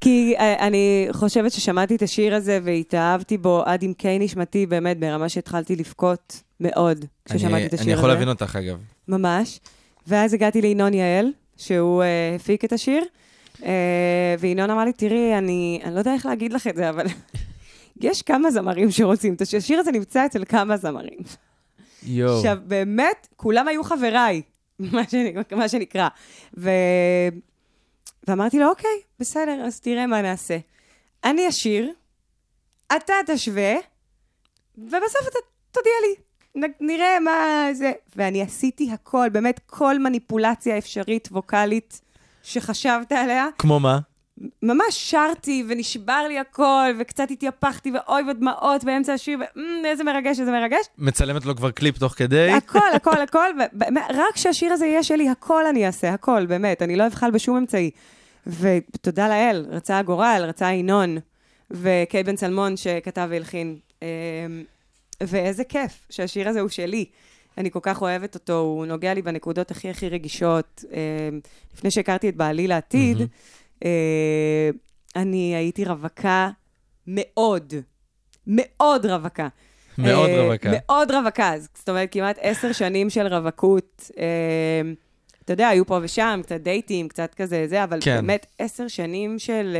[0.00, 5.28] כי אה, אני חושבת ששמעתי את השיר הזה והתאהבתי בו עד עמקי נשמתי, באמת, ברמה
[5.28, 7.98] שהתחלתי לבכות מאוד כששמעתי אני- את השיר אני הזה.
[8.00, 8.76] יכול להבין אותך, אגב.
[9.08, 9.60] ממש.
[10.06, 12.06] ואז הגעתי לינון יעל, שהוא uh,
[12.40, 13.02] הפיק את השיר,
[13.56, 13.62] uh,
[14.40, 17.06] וינון אמר לי, תראי, אני, אני לא יודע איך להגיד לך את זה, אבל
[18.00, 19.80] יש כמה זמרים שרוצים את השיר.
[19.80, 21.18] הזה נמצא אצל כמה זמרים.
[22.02, 22.36] יואו.
[22.36, 24.42] עכשיו, באמת, כולם היו חבריי,
[24.78, 25.56] מה, שנ...
[25.56, 26.08] מה שנקרא.
[26.56, 26.70] ו...
[28.28, 28.90] ואמרתי לו, אוקיי,
[29.20, 30.58] בסדר, אז תראה מה נעשה.
[31.24, 31.92] אני אשיר,
[32.96, 33.74] אתה תשווה,
[34.78, 35.38] ובסוף אתה
[35.72, 36.14] תודיע לי,
[36.66, 37.34] נ- נראה מה
[37.72, 37.92] זה.
[38.16, 42.00] ואני עשיתי הכל, באמת כל מניפולציה אפשרית ווקאלית
[42.42, 43.46] שחשבת עליה.
[43.58, 43.98] כמו מה?
[44.62, 49.38] ממש שרתי ונשבר לי הכל, וקצת התייפחתי, ואוי ודמעות באמצע השיר,
[49.84, 50.86] ואיזה מרגש, איזה מרגש.
[50.98, 52.50] מצלמת לו כבר קליפ תוך כדי?
[52.50, 56.96] הכל, הכל, הכל, ובאמת, רק שהשיר הזה יהיה שלי, הכל אני אעשה, הכל, באמת, אני
[56.96, 57.90] לא אבחל בשום אמצעי.
[58.46, 61.18] ותודה לאל, רצה הגורל, רצה ינון,
[61.70, 63.76] וקיי בן צלמון שכתב והלחין.
[64.02, 64.06] אמ,
[65.20, 67.04] ואיזה כיף שהשיר הזה הוא שלי.
[67.58, 70.84] אני כל כך אוהבת אותו, הוא נוגע לי בנקודות הכי הכי רגישות.
[70.92, 71.40] אמ,
[71.74, 73.28] לפני שהכרתי את בעלי לעתיד, מהמם.
[73.84, 74.70] אה,
[75.16, 76.50] אני הייתי רווקה
[77.06, 77.74] מאוד,
[78.46, 79.48] מאוד רווקה.
[79.98, 80.70] מאוד אה, רווקה.
[80.72, 84.10] מאוד רווקה, זאת אומרת, כמעט עשר שנים של רווקות.
[84.18, 84.92] אה,
[85.44, 88.16] אתה יודע, היו פה ושם, קצת דייטים, קצת כזה זה, אבל כן.
[88.16, 89.76] באמת עשר שנים של,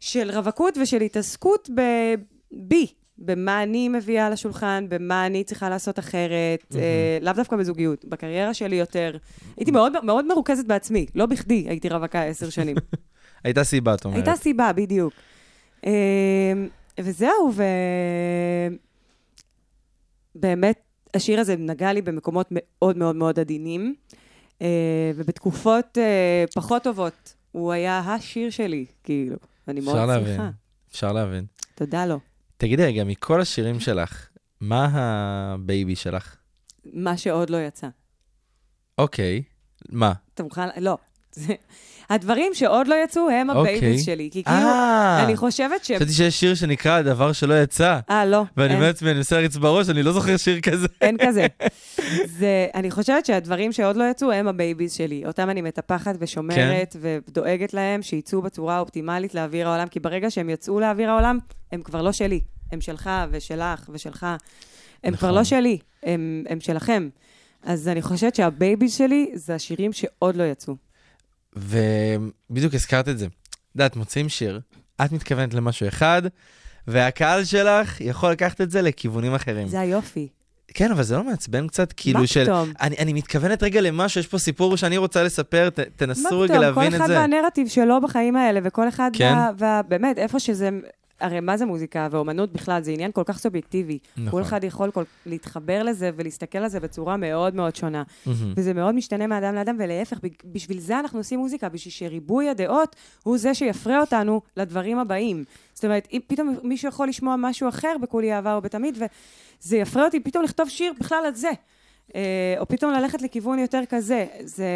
[0.00, 2.14] של רווקות ושל התעסקות ב-
[2.52, 2.86] בי,
[3.18, 8.76] במה אני מביאה לשולחן, במה אני צריכה לעשות אחרת, אה, לאו דווקא בזוגיות, בקריירה שלי
[8.76, 9.16] יותר.
[9.56, 12.76] הייתי מאוד, מאוד מרוכזת בעצמי, לא בכדי הייתי רווקה עשר שנים.
[13.44, 14.16] הייתה סיבה, את אומרת.
[14.16, 15.12] הייתה סיבה, בדיוק.
[15.86, 16.52] אה,
[17.00, 17.62] וזהו, ו...
[20.34, 20.80] באמת,
[21.14, 23.94] השיר הזה נגע לי במקומות מאוד מאוד מאוד עדינים,
[24.62, 29.36] אה, ובתקופות אה, פחות טובות, הוא היה השיר שלי, כאילו.
[29.68, 30.36] אני מאוד אפשר להבין.
[30.36, 30.50] שמחה.
[30.90, 31.44] אפשר להבין.
[31.74, 32.18] תודה לו.
[32.56, 34.28] תגידי רגע, מכל השירים שלך,
[34.60, 36.36] מה ה baby שלך?
[36.92, 37.88] מה שעוד לא יצא.
[38.98, 39.42] אוקיי,
[39.88, 40.12] מה?
[40.34, 40.68] אתה מוכן?
[40.80, 40.98] לא.
[42.10, 43.76] הדברים שעוד לא יצאו הם אוקיי.
[43.76, 44.28] ה babies שלי.
[44.32, 45.92] כי כאילו, אה, אני חושבת ש...
[45.92, 47.98] חשבתי שיש שיר שנקרא הדבר שלא יצא.
[48.10, 48.42] אה, לא.
[48.56, 48.74] ואני.
[48.74, 50.86] אומר לעצמי, אני מנסה להריץ בראש, אני לא זוכר שיר כזה.
[51.00, 51.46] אין כזה.
[52.38, 55.22] זה, אני חושבת שהדברים שעוד לא יצאו הם ה babies שלי.
[55.26, 57.18] אותם אני מטפחת ושומרת כן.
[57.28, 61.38] ודואגת להם שיצאו בצורה האופטימלית לאוויר העולם, כי ברגע שהם יצאו לאוויר העולם,
[61.72, 62.40] הם כבר לא שלי.
[62.72, 64.26] הם שלך ושלך ושלך.
[65.04, 65.16] הם נכון.
[65.16, 67.08] כבר לא שלי, הם, הם שלכם.
[67.62, 70.85] אז אני חושבת שה babies שלי זה השירים שעוד לא יצאו.
[71.56, 73.26] ובדיוק הזכרת את זה.
[73.26, 73.30] את
[73.74, 74.60] יודעת, מוצאים שיר,
[75.04, 76.22] את מתכוונת למשהו אחד,
[76.86, 79.68] והקהל שלך יכול לקחת את זה לכיוונים אחרים.
[79.68, 80.28] זה היופי.
[80.74, 81.92] כן, אבל זה לא מעצבן קצת?
[81.92, 82.44] כאילו מה של...
[82.44, 82.72] פתאום?
[82.80, 86.54] אני, אני מתכוונת רגע למשהו, יש פה סיפור שאני רוצה לספר, ת, תנסו מה רגע
[86.54, 86.60] פתאום?
[86.60, 87.18] להבין כל את אחד זה.
[87.18, 89.32] והנרטיב שלו בחיים האלה, וכל אחד, כן.
[89.32, 90.70] וה, וה, באמת, איפה שזה...
[91.20, 92.82] הרי מה זה מוזיקה ואומנות בכלל?
[92.82, 93.98] זה עניין כל כך סובייקטיבי.
[94.16, 94.30] נכון.
[94.30, 98.02] כל אחד יכול כל, להתחבר לזה ולהסתכל על זה בצורה מאוד מאוד שונה.
[98.26, 98.52] מהמם.
[98.56, 103.38] וזה מאוד משתנה מאדם לאדם, ולהפך, בשביל זה אנחנו עושים מוזיקה, בשביל שריבוי הדעות הוא
[103.38, 105.44] זה שיפרה אותנו לדברים הבאים.
[105.74, 110.04] זאת אומרת, אם פתאום מישהו יכול לשמוע משהו אחר בכולי אהבה או בתמיד, וזה יפרה
[110.04, 111.50] אותי פתאום לכתוב שיר בכלל על זה.
[112.14, 114.26] אה, או פתאום ללכת לכיוון יותר כזה.
[114.40, 114.66] זה...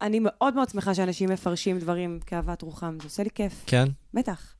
[0.00, 3.84] אני מאוד מאוד שמחה שאנשים מפרשים דברים כאהבת רוחם, זה עושה לי כיף, כן.
[4.14, 4.54] בטח.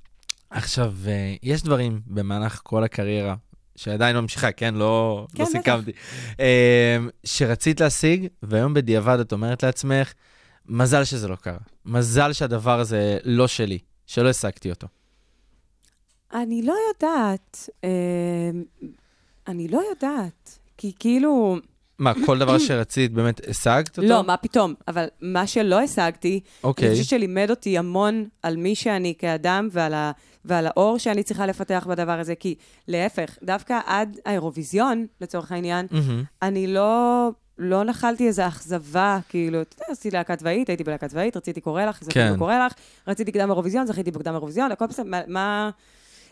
[0.55, 3.35] עכשיו, אה, יש דברים במהלך כל הקריירה,
[3.77, 4.75] שעדיין ממשיכה, כן?
[4.75, 5.49] לא, כן, לא.
[5.49, 5.93] סיכמתי.
[6.41, 10.13] אה, שרצית להשיג, והיום בדיעבד את אומרת לעצמך,
[10.67, 11.59] מזל שזה לא קרה.
[11.85, 14.87] מזל שהדבר הזה לא שלי, שלא השגתי אותו.
[16.35, 18.51] אני לא יודעת, אה,
[19.49, 21.59] אני לא יודעת, כי כאילו...
[21.99, 24.09] מה, כל דבר שרצית באמת השגת אותו?
[24.09, 26.89] לא, מה פתאום, אבל מה שלא השגתי, אוקיי.
[26.89, 30.13] אני חושבת שלימד אותי המון על מי שאני כאדם ועל, ה,
[30.45, 32.55] ועל האור שאני צריכה לפתח בדבר הזה, כי
[32.89, 36.23] להפך, דווקא עד האירוויזיון, לצורך העניין, מהמם.
[36.43, 37.31] אני לא...
[37.59, 41.85] לא נחלתי איזו אכזבה, כאילו, אתה יודע, עשיתי להקה צבאית, הייתי בלהקה צבאית, רציתי קורא
[41.85, 42.35] לך, זכיתי כן.
[42.35, 42.73] בקורא לך,
[43.09, 45.71] רציתי קדם אירוויזיון, זכיתי בקדם אירוויזיון, הכל בסדר, מה...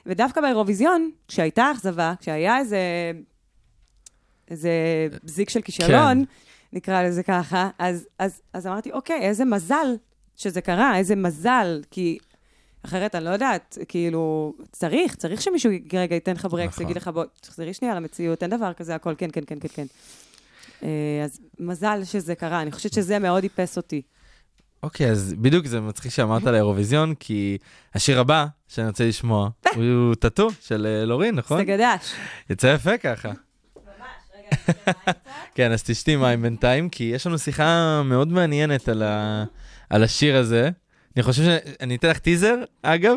[0.07, 2.79] ודווקא באירוויזיון, כשהייתה אכזבה, כשהיה איזה,
[4.53, 4.71] איזה
[5.25, 6.77] זיק של כישלון, כן.
[6.77, 9.87] נקרא לזה ככה, אז, אז, אז אמרתי, אוקיי, איזה מזל
[10.37, 12.19] שזה קרה, איזה מזל, כי
[12.83, 16.85] אחרת אני לא יודעת, כאילו, צריך, צריך שמישהו רגע ייתן לך ברקס, נכון.
[16.85, 19.87] יגיד לך, בוא, תחזרי שנייה למציאות, אין דבר כזה, הכל כן, כן, כן, כן, כן.
[20.83, 24.03] אה, אז מזל שזה קרה, אני חושבת שזה מאוד איפס אותי.
[24.83, 27.59] אוקיי, אז בדיוק זה מצחיק שאמרת על האירוויזיון, כי
[27.95, 31.59] השיר הבא שאני רוצה לשמוע הוא טאטו של אה, לורין, נכון?
[31.59, 32.15] זה גדש.
[32.51, 33.33] יצא יפה ככה.
[35.55, 39.45] כן, אז תשתי מים בינתיים, כי יש לנו שיחה מאוד מעניינת על, ה...
[39.91, 40.71] על השיר הזה.
[41.17, 41.47] אני חושב ש...
[41.81, 43.17] אני אתן לך טיזר, אגב.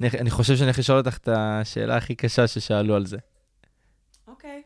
[0.00, 3.16] אני, אני חושב שאני הולך לשאול אותך את השאלה הכי קשה ששאלו על זה.
[4.28, 4.62] אוקיי.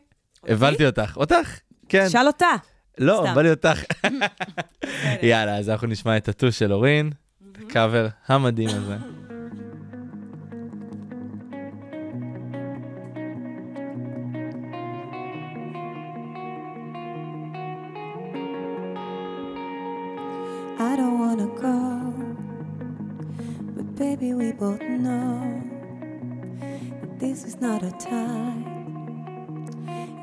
[0.47, 1.17] הבנתי אותך.
[1.17, 1.59] אותך?
[1.89, 2.09] כן.
[2.09, 2.55] שאל אותה.
[2.97, 3.33] לא.
[3.35, 3.83] בא לי אותך.
[5.21, 7.11] יאללה, אז אנחנו נשמע את הטו של אורין,
[7.51, 8.95] את הקאבר המדהים הזה.
[20.77, 22.13] I don't wanna go,
[23.75, 25.63] but baby, we both know
[27.01, 28.65] that this is not a time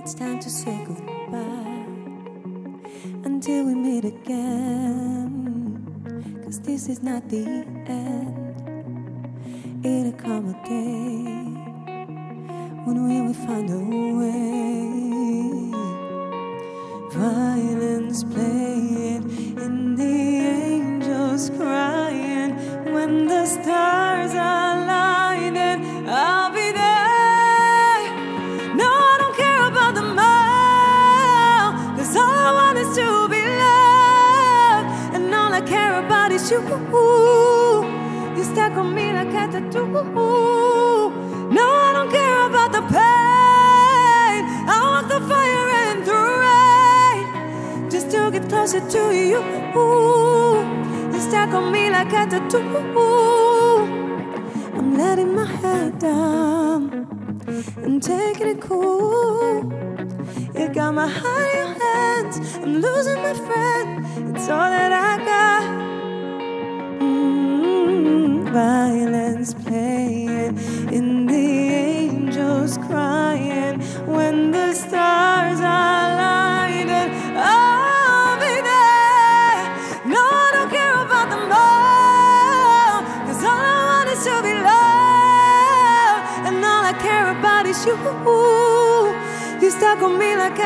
[0.03, 1.87] It's time to say goodbye
[3.25, 5.31] until we meet again.
[6.45, 7.47] Cause this is not the
[7.87, 8.57] end.
[9.85, 11.23] It'll come a day
[12.85, 13.79] when we will find a
[14.19, 15.02] way.
[17.15, 19.23] Violins playing
[19.59, 22.55] and the angels crying
[22.91, 26.09] when the stars are lighting.
[26.09, 28.03] I'll be there.
[28.75, 35.15] No, I don't care about the mile, cause all I want is to be loved,
[35.15, 36.63] and all I care about is you.
[38.37, 40.72] You stuck on me like a tattoo.
[48.63, 49.41] Closer to you.
[51.13, 52.61] You stuck on me like a tattoo.
[54.77, 56.81] I'm letting my head down
[57.83, 59.65] and taking it cool.
[60.55, 62.57] You got my heart in your hands.
[62.63, 64.37] I'm losing my friend.
[64.37, 65.63] It's all that I got.
[67.03, 69.02] Mm, violence
[89.93, 90.59] stuck me like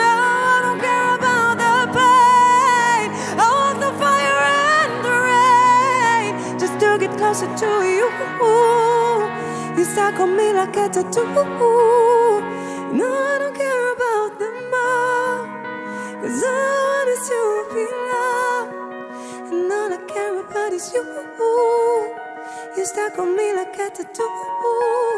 [0.00, 3.10] I don't care about the pain.
[3.38, 4.40] I want the fire
[4.82, 6.58] and the rain.
[6.60, 8.08] Just to get closer to you.
[9.76, 11.26] You stuck on me like a tattoo.
[12.98, 15.42] No, I don't care about the more.
[16.20, 16.54] Cause I
[16.86, 17.38] want is to
[17.74, 18.72] be loved.
[19.52, 21.02] And all I care about is you.
[22.76, 25.13] You stuck on me like a tattoo.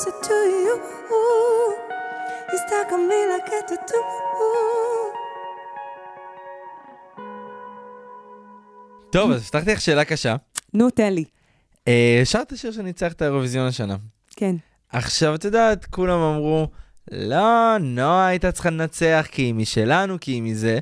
[0.00, 0.76] Closer to you.
[2.50, 4.04] You stuck on me like a tattoo.
[9.12, 10.36] טוב, אז הבטחתי לך שאלה קשה.
[10.74, 11.24] נו, תן לי.
[11.88, 13.96] אה, שרת השיר שניצח את האירוויזיון השנה.
[14.36, 14.56] כן.
[14.92, 16.68] עכשיו, את יודעת, כולם אמרו,
[17.10, 20.78] לא, נועה הייתה צריכה לנצח כי היא משלנו, כי היא מזה,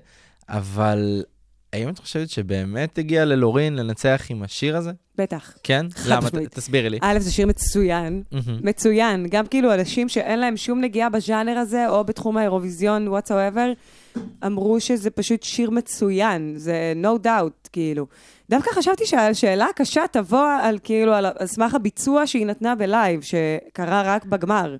[0.48, 1.24] אבל
[1.72, 4.90] האם את חושבת שבאמת הגיע ללורין לנצח עם השיר הזה?
[5.18, 5.52] בטח.
[5.62, 5.86] כן?
[6.06, 6.28] למה?
[6.50, 6.98] תסבירי לי.
[7.00, 8.22] א', זה שיר מצוין.
[8.62, 9.26] מצוין.
[9.30, 15.10] גם כאילו אנשים שאין להם שום נגיעה בז'אנר הזה, או בתחום האירוויזיון, whatsoever, אמרו שזה
[15.10, 18.06] פשוט שיר מצוין, זה no doubt, כאילו.
[18.50, 24.24] דווקא חשבתי שהשאלה הקשה תבוא על כאילו, על סמך הביצוע שהיא נתנה בלייב, שקרה רק
[24.24, 24.76] בגמר.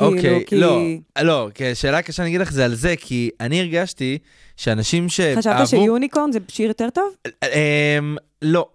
[0.00, 0.56] אוקיי, כאילו, כי...
[0.56, 4.18] לא, לא, כי השאלה הקשה, אני אגיד לך, זה על זה, כי אני הרגשתי
[4.56, 5.40] שאנשים שאהבו...
[5.40, 7.14] חשבת שיוניקורן זה שיר יותר טוב?
[7.44, 8.68] אמ, לא,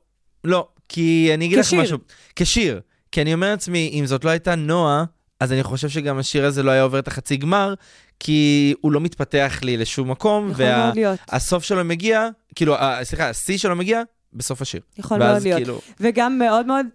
[0.44, 1.74] לא, כי אני אגיד לך.
[1.74, 1.98] משהו.
[2.36, 2.82] כשיר.
[3.12, 5.04] כי אני אומר לעצמי, אם זאת לא הייתה נועה,
[5.40, 7.74] אז אני חושב שגם השיר הזה לא היה עובר את החצי גמר,
[8.20, 10.52] כי הוא לא מתפתח לי לשום מקום.
[10.56, 14.02] והסוף שלו מגיע, כאילו, סליחה, השיא שלו מגיע
[14.34, 14.82] בסוף השיר.
[14.98, 15.58] יכול מאוד להיות.
[15.58, 16.86] כאילו, וגם מאוד מאוד,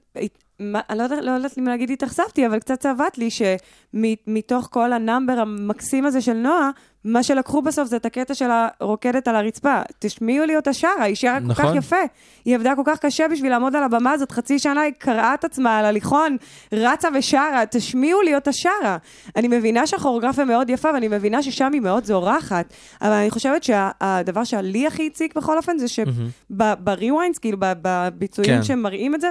[0.61, 4.93] מה, אני לא יודעת, לא יודעת אם להגיד התאכזבתי, אבל קצת צבט לי שמתוך כל
[4.93, 6.71] ה number המקסים הזה של נועה,
[7.05, 8.49] מה שלקחו בסוף זה את הקטע של
[8.81, 9.81] הרוקדת על הרצפה.
[9.99, 11.77] תשמיעו לי אותה שרה, היא שרה כל כך נכון.
[11.77, 11.97] יפה.
[12.45, 15.45] היא עבדה כל כך קשה בשביל לעמוד על הבמה הזאת, חצי שנה היא קרעה את
[15.45, 16.37] עצמה על הליכון,
[16.73, 18.97] רצה ושרה, תשמיעו לי אותה שרה.
[19.37, 24.45] אני מבינה שהכוריאוגרפיה מאוד יפה, ואני מבינה ששם היא מאוד זורחת, אבל אני חושבת שהדבר
[24.45, 28.63] שלי הכי הציג בכל אופן, זה שב rewinds, כאילו ב- בביצועים כן.
[28.63, 29.29] שמראים את זה,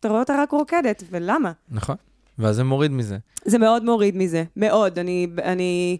[0.00, 1.52] אתה רואה אותה רק רוקדת, ולמה?
[1.70, 1.96] נכון.
[2.38, 3.18] ואז זה מוריד מזה.
[3.44, 4.98] זה מאוד מוריד מזה, מאוד.
[4.98, 5.98] אני, אני,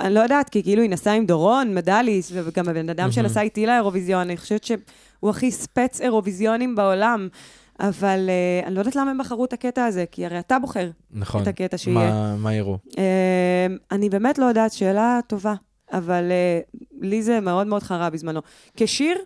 [0.00, 3.66] אני לא יודעת, כי כאילו היא נסעה עם דורון, מדליס, וגם הבן אדם שנסע איתי
[3.66, 7.28] לאירוויזיון, אני חושבת שהוא הכי ספץ אירוויזיונים בעולם,
[7.80, 8.28] אבל
[8.62, 11.42] uh, אני לא יודעת למה הם בחרו את הקטע הזה, כי הרי אתה בוחר נכון.
[11.42, 11.98] את הקטע שיהיה.
[11.98, 12.78] מה- מה יראו?
[12.90, 12.96] Uh,
[13.90, 15.54] אני באמת לא יודעת, שאלה טובה,
[15.92, 16.24] אבל
[16.74, 18.40] uh, לי זה מאוד מאוד חרה בזמנו.
[18.76, 19.18] כשיר,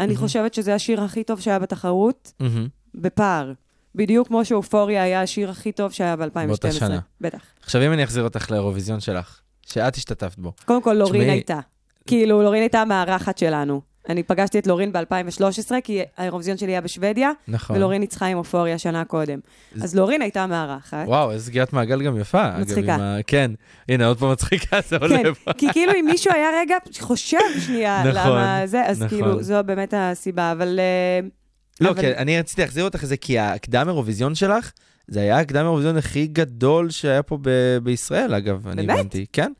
[0.00, 2.68] אני חושבת שזה השיר הכי טוב שהיה בתחרות, מהמם.
[2.96, 3.52] בפער.
[3.94, 6.46] בדיוק כמו שאופוריה היה השיר הכי טוב שהיה ב-2012.
[6.46, 6.98] באותה שנה.
[7.20, 7.40] בטח.
[7.62, 10.52] עכשיו, אם אני אחזיר אותך לאירוויזיון שלך, שאת השתתפת בו.
[10.64, 11.60] קודם כל, לורין תשמעי- הייתה.
[12.06, 13.80] כאילו, לורין הייתה המארחת שלנו.
[14.08, 17.76] אני פגשתי את לורין ב-2013, כי האירוויזיון שלי היה בשוודיה, נכון.
[17.76, 19.38] ולורין ניצחה עם אופוריה שנה קודם.
[19.82, 21.04] אז לורין הייתה המארחת.
[21.06, 22.48] וואו, איזה סגירת מעגל גם יפה.
[22.48, 22.94] אגב, מצחיקה.
[22.94, 23.50] עם ה- כן.
[23.88, 25.18] הנה, עוד פעם מצחיקה, זה עולה.
[25.22, 25.52] כן.
[25.58, 29.08] כי כאילו אם מישהו היה רגע חושב שנייה נכון, למה זה, אז נכון.
[29.18, 30.78] כאילו, זו באמת הסיבה, אבל...
[30.80, 31.28] אה,
[31.80, 34.70] לא, אבל- כי אני רציתי להחזיר אותך לזה, כי הקדם אירוויזיון שלך,
[35.08, 38.98] זה היה הקדם אירוויזיון הכי גדול שהיה פה ב- בישראל, אגב, אני באמת?
[38.98, 39.26] הבנתי.
[39.32, 39.52] כן.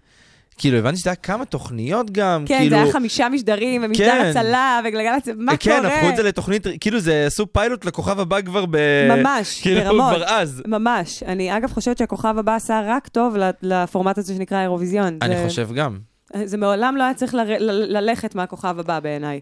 [0.58, 2.70] כאילו, הבנתי שזה היה כמה תוכניות גם, כן, כאילו...
[2.76, 4.26] זה היה חמישה משדרים, ומשדר כן.
[4.30, 5.28] הצלה, וגלגלצ...
[5.36, 5.94] מה כן, קורה?
[5.94, 8.76] הפכו את זה לתוכנית, כאילו זה עשו פיילוט לכוכב הבא כבר ב...
[9.16, 10.14] ממש, כאילו, ברמות.
[10.14, 10.62] כבר אז.
[10.66, 11.22] ממש.
[11.22, 15.18] אני אגב חושבת שהכוכב הבא עשה רק טוב ל- לפורמט הזה שנקרא אירוויזיון.
[15.22, 15.98] אני זה- חושב גם.
[16.44, 19.40] זה מעולם לא היה צריך ל- ל- ללכת מהכוכב הבא בעיניי.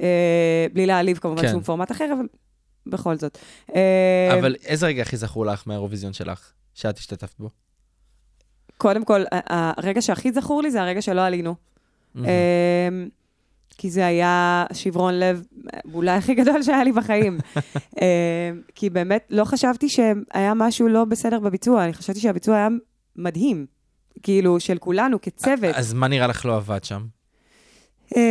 [0.00, 1.50] אה, בלי להעליב כמובן כן.
[1.50, 2.26] שום פורמט אחר, אבל
[2.86, 3.38] בכל זאת.
[3.74, 7.48] אה, אבל איזה רגע הכי זכור לך מהאירוויזיון שלך, שאת השתתפת בו?
[8.76, 11.54] קודם כל, הרגע שהכי זכור לי זה הרגע שלא עלינו.
[11.54, 12.18] Mm-hmm.
[12.18, 13.08] אמ,
[13.78, 15.46] כי זה היה שברון לב
[15.94, 17.38] אולי הכי גדול שהיה לי בחיים.
[18.74, 22.68] כי באמת לא חשבתי שהיה משהו לא בסדר בביצוע, אני חשבתי שהביצוע היה
[23.16, 23.66] מדהים.
[24.22, 25.74] כאילו, של כולנו כצוות.
[25.74, 27.06] אז מה נראה לך לא עבד שם?
[28.16, 28.22] אה,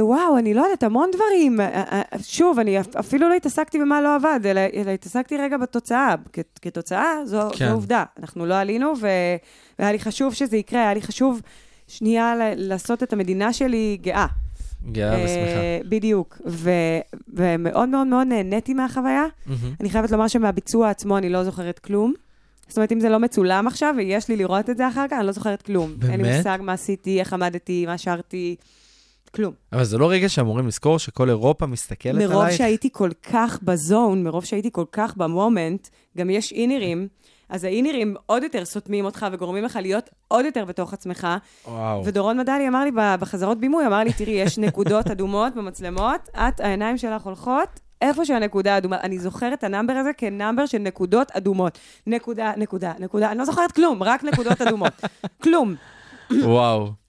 [0.00, 1.60] וואו, אני לא יודעת, המון דברים.
[1.60, 5.56] אה, אה, שוב, אני אפ- אפילו לא התעסקתי במה לא עבד, אלא, אלא התעסקתי רגע
[5.56, 6.14] בתוצאה.
[6.32, 7.66] כ- כתוצאה, זו, כן.
[7.68, 8.04] זו עובדה.
[8.20, 9.06] אנחנו לא עלינו, ו-
[9.78, 11.40] והיה לי חשוב שזה יקרה, היה לי חשוב
[11.88, 14.26] שנייה ל- לעשות את המדינה שלי גאה.
[14.92, 15.40] גאה ושמחה.
[15.40, 16.38] אה, בדיוק.
[16.46, 16.70] ו-
[17.34, 19.24] ומאוד מאוד מאוד נהניתי מהחוויה.
[19.46, 19.74] מהמם.
[19.80, 22.12] אני חייבת לומר שמהביצוע עצמו אני לא זוכרת כלום.
[22.68, 25.26] זאת אומרת, אם זה לא מצולם עכשיו, ויש לי לראות את זה אחר כך, אני
[25.26, 25.90] לא זוכרת כלום.
[26.02, 26.36] אין לי באמת?
[26.36, 28.56] מושג מה עשיתי, איך עמדתי, מה שרתי,
[29.36, 29.52] כלום.
[29.72, 32.30] אבל זה לא רגע שאמורים לזכור שכל אירופה מסתכלת עלייך?
[32.30, 37.08] מרוב שהייתי כל כך בזון, מרוב שהייתי כל כך במומנט, גם יש אינרים,
[37.48, 41.26] אז האינרים עוד יותר סותמים אותך וגורמים לך להיות עוד יותר בתוך עצמך.
[41.68, 42.04] וואו.
[42.04, 46.98] ודורון מדלי אמר לי בחזרות בימוי, אמר לי, תראי, יש נקודות אדומות במצלמות, את, העיניים
[46.98, 47.80] שלך הולכות.
[48.02, 51.78] איפה שהנקודה האדומה, אני זוכרת את ה number הזה כ number של נקודות אדומות.
[52.06, 54.92] נקודה, נקודה, נקודה, אני לא זוכרת כלום, רק נקודות אדומות.
[55.42, 55.74] כלום.
[56.42, 57.05] וואו.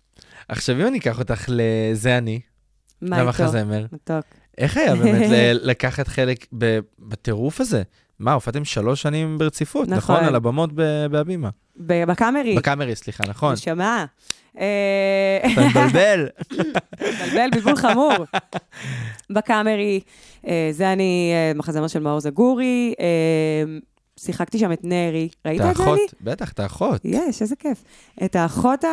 [0.47, 2.39] עכשיו, אם אני אקח אותך ל"זה אני"?
[3.01, 4.25] למחזמר, מתוק.
[4.57, 5.29] איך היה באמת
[5.69, 6.45] לקחת חלק
[6.99, 7.83] בטירוף הזה?
[8.19, 10.15] מה, הופעתם שלוש שנים ברציפות, נכון?
[10.15, 10.27] נכון.
[10.27, 10.69] על הבמות
[11.11, 11.49] בהבימה.
[11.77, 12.55] בקאמרי.
[12.55, 13.53] בקאמרי, סליחה, נכון.
[13.53, 14.05] נשמה.
[14.59, 16.27] אה, אתה מבלבל.
[17.07, 18.13] מבלבל, בלבול חמור.
[19.29, 19.99] בקאמרי,
[20.47, 22.93] אה, זה אני, אה, מחזמר של מאור זגורי,
[24.19, 25.29] שיחקתי שם את נרי.
[25.45, 25.99] ראית את את זה, האחות?
[25.99, 26.31] אני?
[26.31, 27.01] בטח, את האחות.
[27.05, 27.83] יש, איזה כיף.
[28.25, 28.83] את האחות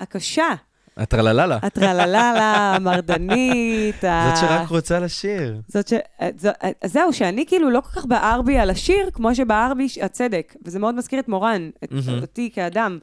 [0.00, 0.48] הקשה,
[1.00, 1.58] הטרללה.
[1.62, 2.32] הטרללה,
[2.76, 4.00] המרדנית.
[4.00, 5.60] זאת שרק רוצה לשיר.
[5.68, 5.92] זאת ש...
[6.38, 6.48] זו...
[6.82, 10.54] אז זהו, שאני כאילו לא כל כך בער בי על השיר, כמו שבער בי הצדק.
[10.64, 11.92] וזה מאוד מזכיר את מורן, את.
[12.22, 12.98] אותי כאדם.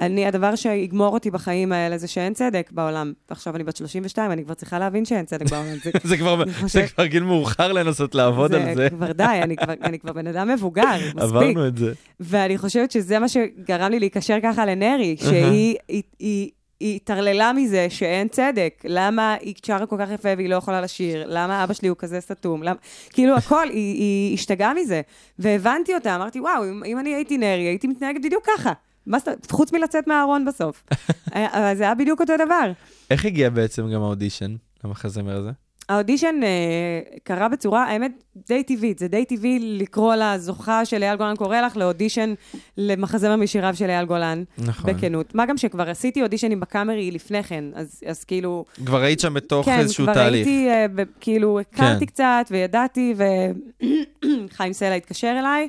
[0.00, 3.12] אני, הדבר שיגמור אותי בחיים האלה זה שאין צדק בעולם.
[3.30, 5.74] ועכשיו אני בת 32, אני כבר צריכה להבין שאין צדק בעולם.
[5.84, 8.90] זה, זה כבר- אני זה כבר גיל מאוחר לנסות לעבוד על זה.
[8.90, 11.22] כבר די, אני כבר, אני כבר בן אדם מבוגר, מספיק.
[11.22, 11.92] עברנו את זה.
[12.20, 16.50] ואני חושבת שזה מה שגרם לי להיקשר ככה לנרי, שהיא היא, היא,
[16.80, 18.82] היא טרללה מזה שאין צדק.
[18.84, 21.24] למה היא שרה כל כך יפה והיא לא יכולה לשיר?
[21.26, 22.62] למה אבא שלי הוא כזה סתום?
[22.62, 22.76] למה...
[23.10, 25.00] כאילו הכל, היא, היא השתגעה מזה.
[25.38, 28.72] והבנתי אותה, אמרתי, וואו, אם, אם אני הייתי נרי, הייתי מתנהגת בדיוק ככה.
[29.06, 29.50] מה זאת?
[29.50, 30.84] חוץ מלצאת מהארון בסוף.
[31.34, 32.72] אבל זה היה בדיוק אותו דבר.
[33.10, 35.50] איך הגיע בעצם גם האודישן למחזמר הזה?
[35.88, 38.12] האודישן אה, קרה בצורה, האמת,
[38.48, 38.98] די טבעית.
[38.98, 42.34] זה די טבעי לקרוא לזוכה של אייל גולן קורא לך לאודישן
[42.76, 44.44] למחזמר משיריו של אייל גולן.
[44.58, 44.90] נכון.
[44.90, 45.34] בכנות.
[45.34, 48.64] מה גם שכבר עשיתי אודישנים בקאמרי לפני כן, אז, אז כאילו...
[48.86, 50.46] כבר היית שם בתוך איזשהו כן, כבר תהליך.
[50.46, 52.12] הייתי, אה, ב, כאילו, הכרתי כן.
[52.12, 55.68] קצת וידעתי, וחיים סלע התקשר אליי,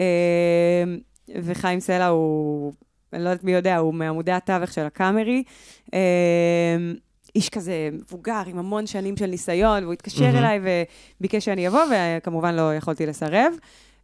[0.00, 0.84] אה,
[1.42, 2.72] וחיים סלע הוא,
[3.12, 5.42] אני לא יודעת מי יודע, הוא מעמודי התווך של הקאמרי.
[5.94, 5.98] אה,
[7.34, 10.36] איש כזה מבוגר, עם המון שנים של ניסיון, והוא התקשר מהמם.
[10.36, 10.60] אליי
[11.20, 13.52] וביקש שאני אבוא, וכמובן לא יכולתי לסרב.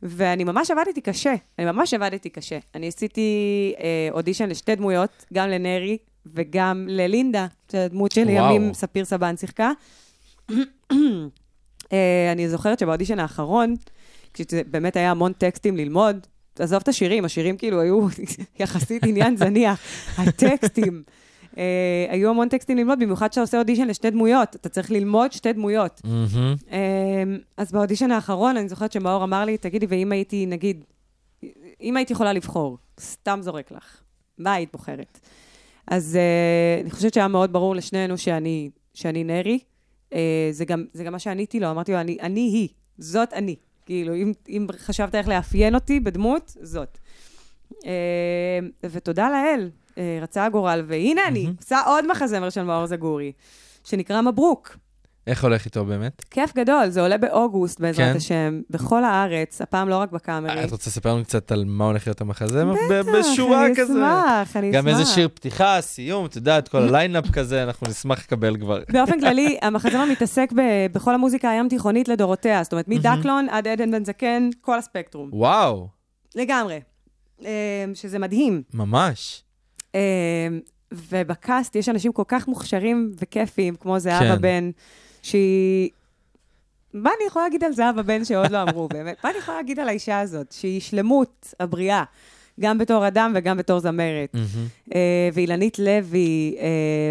[0.03, 2.59] ואני ממש עבדתי קשה, אני ממש עבדתי קשה.
[2.75, 5.99] אני עשיתי אה, אודישן לשתי דמויות, גם לנרי
[6.35, 8.55] וגם ללינדה, שהדמות שלי וואו.
[8.55, 9.73] ימים ספיר סבן שיחקה.
[11.93, 13.75] אה, אני זוכרת שבאודישן האחרון,
[14.35, 16.27] כשזה באמת היה המון טקסטים ללמוד,
[16.59, 18.07] עזוב את השירים, השירים כאילו היו
[18.61, 19.81] יחסית עניין זניח.
[20.19, 21.03] הטקסטים,
[21.59, 25.53] אה, היו המון טקסטים ללמוד, במיוחד כשאתה עושה אודישן לשתי דמויות, אתה צריך ללמוד שתי
[25.53, 26.01] דמויות.
[26.05, 26.55] מהמם.
[26.71, 30.85] אמ, אז באודישן האחרון, אני זוכרת שמאור אמר לי, תגידי, ואם הייתי, נגיד,
[31.81, 34.01] אם הייתי יכולה לבחור, סתם זורק לך,
[34.39, 35.21] מה היית בוחרת?
[35.87, 39.59] אז uh, אני חושבת שהיה מאוד ברור לשנינו שאני, שאני נרי.
[40.11, 40.15] Uh,
[40.51, 43.57] זה, גם, זה גם מה שעניתי לו, אמרתי לו, אני, אני היא, זאת אני.
[43.87, 46.99] כאילו, אם, אם חשבת איך לאפיין אותי בדמות, זאת.
[47.71, 47.77] Uh,
[48.83, 49.71] ותודה לאל,
[50.23, 53.33] רצה הגורל, והנה אני, עושה עוד מחזמר של מאור זגורי,
[53.85, 54.77] שנקרא מברוק.
[55.27, 56.25] איך הולך איתו באמת?
[56.31, 58.17] כיף גדול, זה עולה באוגוסט בעזרת כן?
[58.17, 60.65] השם, בכל הארץ, הפעם לא רק בקאמרי.
[60.65, 62.75] את רוצה לספר לנו קצת על מה הולך להיות המחזמר?
[62.91, 63.93] בטח, בשורה כזה.
[63.93, 64.81] אני אשמח, אני אשמח.
[64.81, 68.79] גם איזה שיר פתיחה, סיום, את יודעת, כל ה lineup כזה, אנחנו נשמח לקבל כבר.
[68.93, 73.91] באופן כללי, המחזמר מתעסק ב- בכל המוזיקה הים תיכונית לדורותיה, זאת אומרת, מדקלון עד עדן
[73.91, 75.31] בן זקן, כל הספקטרום.
[75.33, 75.89] וואו,
[76.35, 76.81] לגמרי.
[77.45, 77.51] אה,
[77.95, 78.63] שזה מדהים.
[78.75, 79.43] ממש.
[79.97, 80.49] אה,
[80.93, 84.43] וב cast יש אנשים כל כך מוכשרים וכיפיים, כמו זהבה כן.
[84.43, 84.71] בן,
[85.23, 85.91] שהיא...
[86.95, 89.17] מה אני יכולה להגיד על זהבה בן שעוד לא אמרו, באמת?
[89.25, 90.53] מה אני יכולה להגיד על האישה הזאת?
[90.53, 92.05] שהיא שלמות הבריאה,
[92.61, 94.35] גם בתור אדם וגם בתור זמרת.
[94.35, 94.67] מהמם.
[94.95, 96.67] אה, ואילנית לוי, אה,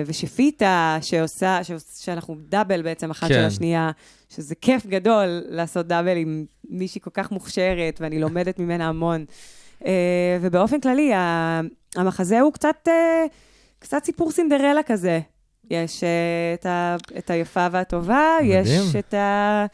[0.06, 3.34] ושפיטה, שעושה, שעוש- שאנחנו דאבל בעצם אחת כן.
[3.34, 3.92] של השנייה,
[4.30, 9.26] שזה כיף גדול לעשות דאבל עם מישהי כל כך מוכשרת, ואני לומדת ממנה המון.
[9.86, 11.12] אה, ובאופן כללי,
[11.96, 13.26] המחזה הוא קצת, אה,
[13.80, 15.20] קצת סיפור סינדרלה כזה.
[15.70, 16.10] יש אה,
[16.54, 18.64] את, ה, את היפה והטובה, מדהים.
[18.64, 19.66] יש את ה...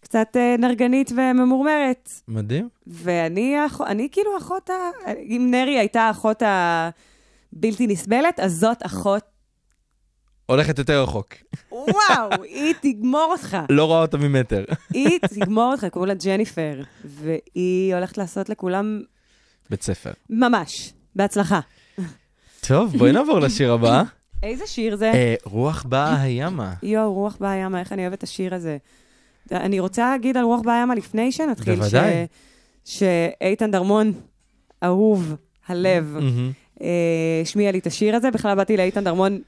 [0.00, 2.10] קצת נרגנית וממורמרת.
[2.28, 2.68] מדהים.
[2.86, 3.56] ואני
[3.86, 4.74] אני כאילו אחות ה...
[5.18, 9.22] אם נרי הייתה האחות הבלתי נסבלת, אז זאת אחות...
[10.46, 11.34] הולכת יותר רחוק.
[11.72, 13.56] וואו, היא תגמור אותך.
[13.70, 14.64] לא רואה אותה ממטר.
[14.94, 19.02] היא תגמור אותך, קוראים לה ג'ניפר, והיא הולכת לעשות לכולם
[19.70, 20.10] בית ספר.
[20.30, 21.60] ממש, בהצלחה.
[22.60, 24.02] טוב, בואי נעבור לשיר הבא.
[24.42, 25.12] איזה שיר זה?
[25.12, 26.74] אה, רוח באה הימה.
[26.82, 28.76] יואו, רוח בימה, איך אני אוהבת את השיר הזה.
[29.52, 32.26] אני רוצה להגיד על רוח בימה לפני שנתחיל, בוודאי.
[32.84, 34.12] שאיתן דרמון,
[34.84, 35.34] אהוב
[35.68, 36.16] הלב.
[36.82, 36.86] אה,
[37.42, 38.30] השמיע לי את השיר הזה.
[38.30, 39.40] בכלל באתי לאיתן דרמון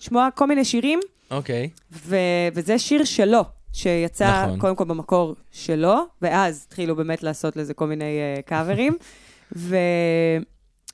[0.00, 1.68] לשמוע כל מיני שירים, אוקיי.
[2.54, 4.58] וזה שיר שלו, שיצא נכון.
[4.58, 8.96] קודם כל במקור שלו, ואז התחילו באמת לעשות לזה כל מיני uh, קאברים.
[9.56, 9.76] ו...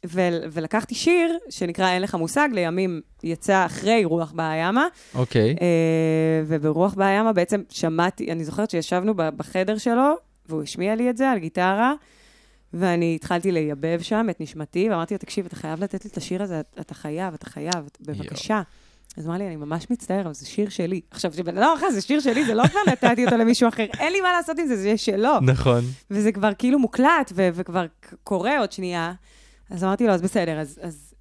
[0.07, 0.21] ו...
[0.53, 5.57] ולקחתי שיר שנקרא אין לך מושג, לימים יצא אחרי רוח בימה, אוקיי.
[5.61, 10.15] אה, וברוח בימה בעצם שמעתי, אני זוכרת שישבנו בחדר שלו,
[10.49, 11.95] והוא השמיע לי את זה על גיטרה,
[12.75, 16.43] ואני התחלתי לייבב שם את נשמתי, ואמרתי לו, תקשיב, אתה חייב לתת לי את השיר
[16.43, 18.63] הזה, אתה חייב, אתה חייב, בבקשה.
[19.17, 21.01] אז אמר לי, אני ממש מצטער, אבל זה שיר שלי.
[21.11, 24.13] עכשיו, כשבן אדם אחר זה שיר שלי, זה לא כבר נתתי אותו למישהו אחר, אין
[24.13, 25.41] לי מה לעשות עם זה, זה שלו.
[25.41, 25.85] נכון.
[26.11, 27.87] וזה כבר כאילו מוקלט, ו- וכבר
[28.25, 29.13] קורה עוד שנייה.
[29.71, 31.15] אז אמרתי לו, אז בסדר, אז, אז,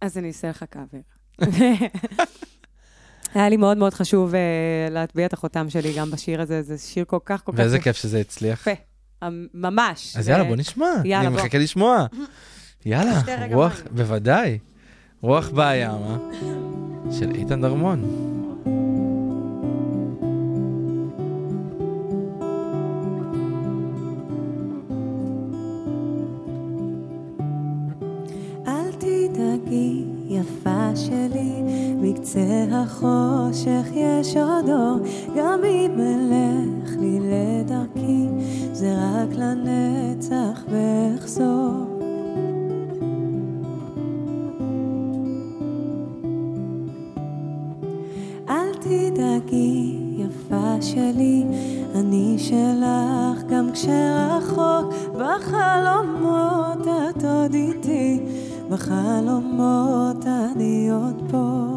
[0.00, 0.98] אז אני אעשה לך קאבר.
[3.34, 4.36] היה לי מאוד מאוד חשוב uh,
[4.90, 7.96] להטביע את החותם שלי גם בשיר הזה, זה שיר כל כך כל כך ואיזה כיף
[7.96, 8.60] שזה הצליח.
[8.66, 8.80] יפה.
[9.22, 10.16] אמ, ממש.
[10.16, 10.86] אז יאללה, בוא נשמע.
[11.04, 11.42] יאללה, אני בוא.
[11.42, 12.06] מחכה לשמוע.
[12.86, 13.20] יאללה,
[13.52, 13.82] רוח.
[13.90, 14.58] בוודאי.
[15.22, 16.18] רוח באה ימה
[17.10, 18.02] של איתן דרמון.
[28.66, 31.62] אל תדאגי, יפה שלי,
[32.02, 34.98] מקצה החושך יש עוד אור,
[35.36, 38.26] גם אם אלך לי לדרכי,
[38.72, 41.85] זה רק לנצח ואחזור.
[48.88, 51.44] תדאגי, יפה שלי,
[51.94, 58.20] אני שלך גם כשרחוק בחלומות את עוד איתי,
[58.70, 61.75] בחלומות אני עוד פה.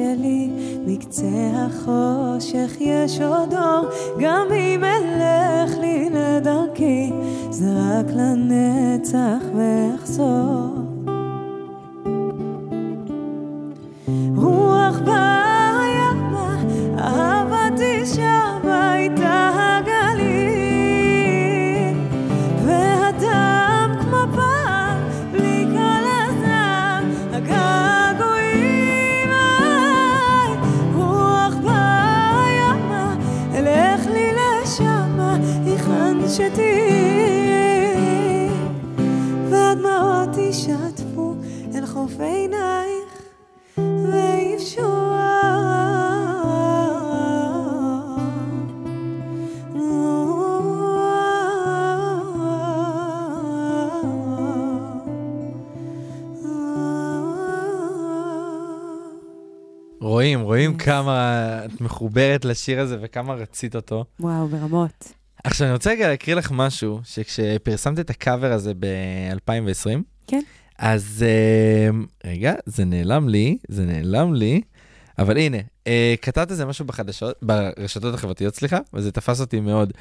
[0.00, 0.50] שלי,
[0.86, 3.86] מקצה החושך יש עוד אור,
[4.20, 7.12] גם אם אלך לי לדרכי,
[7.50, 10.69] זה רק לנצח ואחזור.
[60.84, 64.04] כמה את מחוברת לשיר הזה וכמה רצית אותו.
[64.20, 65.12] וואו, ברמות.
[65.44, 70.40] עכשיו, אני רוצה רגע להקריא לך משהו, שכשפרסמת את הקאבר הזה ב-2020, כן.
[70.78, 74.60] אז אה, רגע, זה נעלם לי, זה נעלם לי,
[75.18, 75.56] אבל הנה,
[75.86, 79.92] אה, כתבת איזה משהו בחדשות, ברשתות החברתיות, סליחה, וזה תפס אותי מאוד.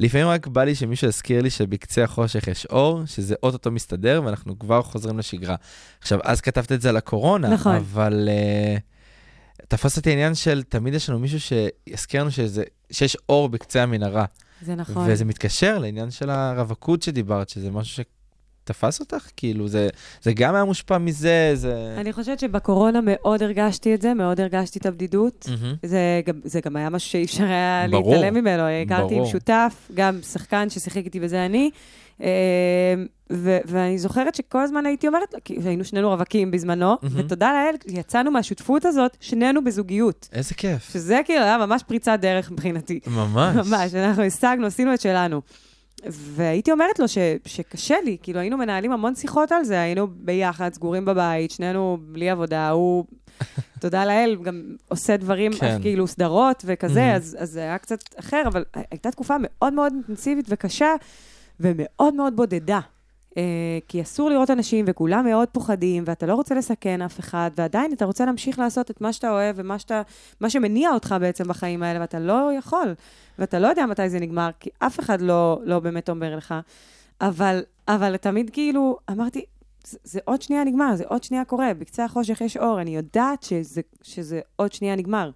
[0.00, 4.58] לפעמים רק בא לי שמישהו יזכיר לי שבקצה החושך יש אור, שזה אוטוטו מסתדר, ואנחנו
[4.58, 5.56] כבר חוזרים לשגרה.
[6.00, 7.74] עכשיו, אז כתבת את זה על הקורונה, נכון.
[7.74, 8.76] אבל אה,
[9.68, 14.24] תפס אותי העניין של תמיד יש לנו מישהו שיזכיר לנו שזה, שיש אור בקצה המנהרה.
[14.62, 15.10] זה נכון.
[15.10, 17.96] וזה מתקשר לעניין של הרווקות שדיברת, שזה משהו
[18.66, 19.28] שתפס אותך?
[19.36, 19.88] כאילו, זה,
[20.22, 21.94] זה גם היה מושפע מזה, זה...
[21.98, 25.46] אני חושבת שבקורונה מאוד הרגשתי את זה, מאוד הרגשתי את הבדידות.
[25.50, 25.74] מהמם.
[25.82, 28.62] זה, גם- זה גם היה משהו שאי אפשר היה ברור, להתעלם ממנו.
[28.62, 29.26] הכרתי עם.
[29.26, 31.70] שותף, גם שחקן ששיחק איתי וזה אני.
[32.22, 32.28] אה,
[33.32, 37.16] ו- ואני זוכרת שכל הזמן הייתי אומרת לו, כי היינו שנינו רווקים בזמנו, מהמם.
[37.16, 40.28] ותודה לאל, יצאנו מהשותפות הזאת, שנינו בזוגיות.
[40.32, 40.90] איזה כיף.
[40.92, 43.00] שזה כאילו היה ממש פריצת דרך מבחינתי.
[43.06, 43.56] ממש.
[43.66, 45.40] ממש, אנחנו השגנו, עשינו את שלנו.
[46.08, 50.74] והייתי אומרת לו ש, שקשה לי, כאילו היינו מנהלים המון שיחות על זה, היינו ביחד,
[50.74, 53.04] סגורים בבית, שנינו בלי עבודה, הוא,
[53.80, 55.78] תודה לאל, גם עושה דברים, כן.
[55.82, 57.16] כאילו סדרות וכזה, מהמם.
[57.16, 60.94] אז, אז זה היה קצת אחר, אבל הייתה תקופה מאוד מאוד אינטנסיבית וקשה,
[61.60, 62.80] ומאוד מאוד בודדה.
[63.36, 63.42] אה,
[63.88, 68.04] כי אסור לראות אנשים, וכולם מאוד פוחדים, ואתה לא רוצה לסכן אף אחד, ועדיין אתה
[68.04, 70.02] רוצה להמשיך לעשות את מה שאתה אוהב, ומה שאתה,
[70.40, 72.94] מה שמניע אותך בעצם בחיים האלה, ואתה לא יכול,
[73.38, 76.54] ואתה לא יודע מתי זה נגמר, כי אף אחד לא, לא באמת אומר לך.
[77.20, 79.44] אבל, אבל תמיד כאילו, אמרתי,
[79.84, 83.42] זה, זה עוד שנייה נגמר, זה עוד שנייה קורה, בקצה החושך יש אור, אני יודעת
[83.42, 85.30] שזה, שזה עוד שנייה נגמר.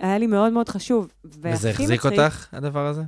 [0.00, 1.08] היה לי מאוד מאוד חשוב.
[1.24, 3.02] וזה החזיק מצחיק- אותך, הדבר הזה?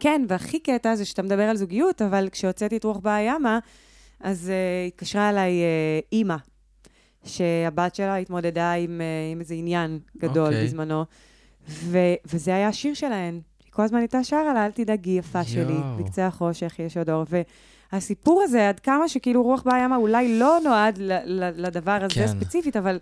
[0.00, 3.58] כן, והכי קטע זה שאתה מדבר על זוגיות, אבל כשהוצאתי את רוח בה ימה,
[4.20, 6.36] אז uh, התקשרה אליי uh, אימא,
[7.24, 10.62] שהבת שלה התמודדה עם, uh, עם איזה עניין גדול אוקיי.
[10.62, 10.64] okay.
[10.64, 11.04] בזמנו,
[11.68, 13.40] ו- וזה היה השיר שלהן.
[13.64, 15.96] היא כל הזמן הייתה שרה לה, אל תדאגי, יפה שלי, יואו.
[15.98, 17.24] בקצה החושך יש עוד אור.
[17.92, 22.14] והסיפור הזה, עד כמה שכאילו רוח בה ימה אולי לא נועד ל- ל- לדבר הזה
[22.14, 22.26] כן.
[22.26, 22.98] ספציפית, אבל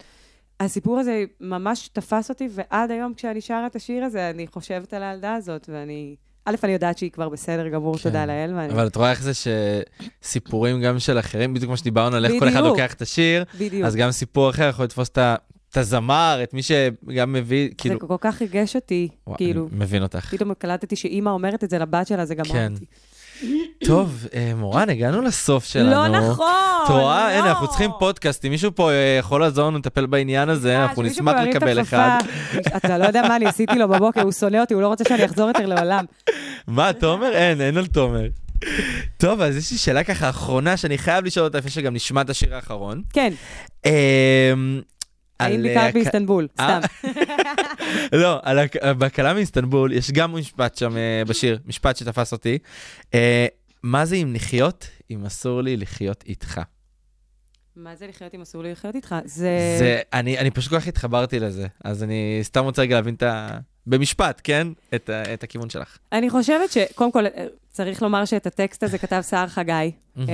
[0.60, 5.02] הסיפור הזה ממש תפס אותי, ועד היום כשאני שרה את השיר הזה, אני חושבת על
[5.02, 6.16] הילדה הזאת, ואני...
[6.46, 8.02] א', אני יודעת שהיא כבר בסדר גמור, כן.
[8.02, 8.72] תודה לאל, ואני...
[8.72, 9.32] אבל את רואה איך זה
[10.22, 12.60] שסיפורים גם של אחרים, בדיוק כמו שדיברנו על איך כל אחד.
[12.60, 13.84] לוקח את השיר, בדיוק.
[13.86, 15.34] אז גם סיפור אחר יכול לתפוס את ה-
[15.70, 17.94] את הזמר, את מי שגם מביא, כאילו...
[18.00, 20.30] זה כל כך ריגש אותי, וואי, כאילו, אני מבין אותך.
[20.30, 22.72] פתאום קלטתי שאימא אומרת את זה לבת שלה, זה גמר כן.
[22.72, 22.84] אותי.
[23.84, 25.90] טוב, אה, מורן, הגענו לסוף שלנו.
[25.90, 26.46] לא נכון,
[26.84, 27.28] את רואה?
[27.28, 27.38] לא.
[27.38, 28.44] הנה, אנחנו צריכים פודקאסט.
[28.44, 31.80] אם מישהו פה אה, יכול לעזור לנו לטפל בעניין הזה, אה, אנחנו נשמח לקבל.
[31.80, 32.18] אחד.
[32.76, 35.24] אתה לא יודע מה אני עשיתי לו בבוקר, הוא שונא אותי, הוא לא רוצה שאני
[35.24, 36.04] אחזור יותר לעולם.
[36.66, 37.32] מה, תומר?
[37.32, 38.28] אין, אין על תומר.
[39.16, 42.30] טוב, אז יש לי שאלה ככה אחרונה שאני חייב לשאול אותה לפני שגם נשמע את
[42.30, 43.02] השיר האחרון.
[43.12, 43.32] כן,
[43.86, 44.80] אמ,
[45.40, 46.48] האם ביקרת אה, באיסטנבול?
[46.60, 46.80] אה?
[46.80, 47.08] סתם.
[48.22, 48.40] לא,
[48.98, 52.58] בהקלה מאיסטנבול, יש גם משפט שם אה, בשיר, משפט שתפס אותי.
[53.82, 56.60] מה זה אם לחיות, אם אסור לי לחיות איתך?
[57.76, 59.14] מה זה לחיות אם אסור לי לחיות איתך?
[59.24, 59.76] זה...
[59.78, 63.22] זה, אני, אני פשוט כל כך התחברתי לזה, אז אני סתם רוצה רגע להבין את
[63.22, 63.58] ה...
[63.86, 64.68] במשפט, כן?
[64.94, 65.98] את, את הכיוון שלך.
[66.12, 69.92] אני חושבת שקודם כל, אה, צריך לומר שאת הטקסט הזה כתב סער חגי.
[70.18, 70.24] אה,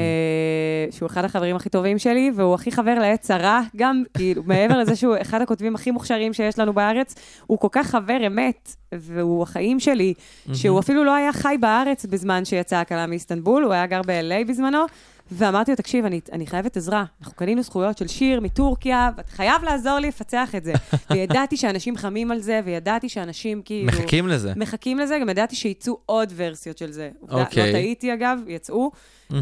[0.90, 4.96] שהוא אחד החברים הכי טובים שלי, והוא הכי חבר לעת צרה, גם, כאילו, מעבר לזה
[4.96, 7.14] שהוא אחד הכותבים הכי מוכשרים שיש לנו בארץ,
[7.46, 10.14] הוא כל כך חבר אמת, והוא החיים שלי,
[10.52, 14.84] שהוא אפילו לא היה חי בארץ בזמן שיצאה הקלה מאיסטנבול, הוא היה גר ב-LA בזמנו,
[15.32, 17.04] ואמרתי לו, תקשיב, אני, אני חייבת עזרה.
[17.20, 20.72] אנחנו קנינו זכויות של שיר מטורקיה, ואתה חייב לעזור לי לפצח את זה.
[21.10, 23.86] וידעתי שאנשים חמים על זה, וידעתי שאנשים כאילו...
[23.86, 24.52] מחכים לזה.
[24.56, 27.10] מחכים לזה, גם ידעתי שיצאו עוד ורסיות של זה.
[27.20, 27.66] עובדה, אוקיי.
[27.66, 28.90] לא טעיתי אגב, יצאו.
[29.32, 29.38] אמ,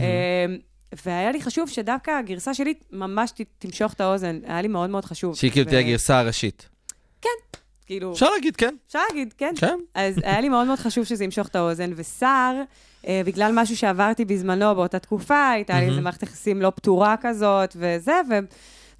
[1.06, 5.04] והיה לי חשוב שדווקא הגרסה שלי ממש ת- תמשוך את האוזן, היה לי מאוד מאוד
[5.04, 5.36] חשוב.
[5.36, 6.68] שהיא כאילו ו- תהיה הגרסה הראשית.
[7.86, 8.74] כאילו, אפשר להגיד, כן.
[8.86, 9.54] אפשר להגיד, כן.
[9.56, 9.78] כן.
[9.94, 12.62] אז היה לי מאוד מאוד חשוב שזה ימשוך את האוזן, וסער,
[13.06, 15.86] אה, בגלל משהו שעברתי בזמנו באותה תקופה, הייתה לי.
[15.86, 18.34] איזו מערכת יחסים לא פתורה כזאת, וזה, ו...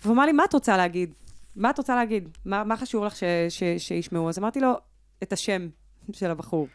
[0.03, 1.14] והוא אמר לי, מה את רוצה להגיד?
[1.57, 2.28] מה את רוצה להגיד?
[2.45, 3.24] מה, מה חשוב לך ש...
[3.49, 3.62] ש...
[3.78, 4.28] שישמעו?
[4.28, 4.72] אז אמרתי לו,
[5.22, 5.68] את השם
[6.12, 6.68] של הבחור.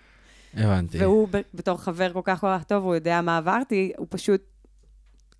[0.54, 0.98] הבנתי.
[0.98, 4.42] והוא בתור חבר כל כך כל כך טוב, הוא יודע מה עברתי, הוא פשוט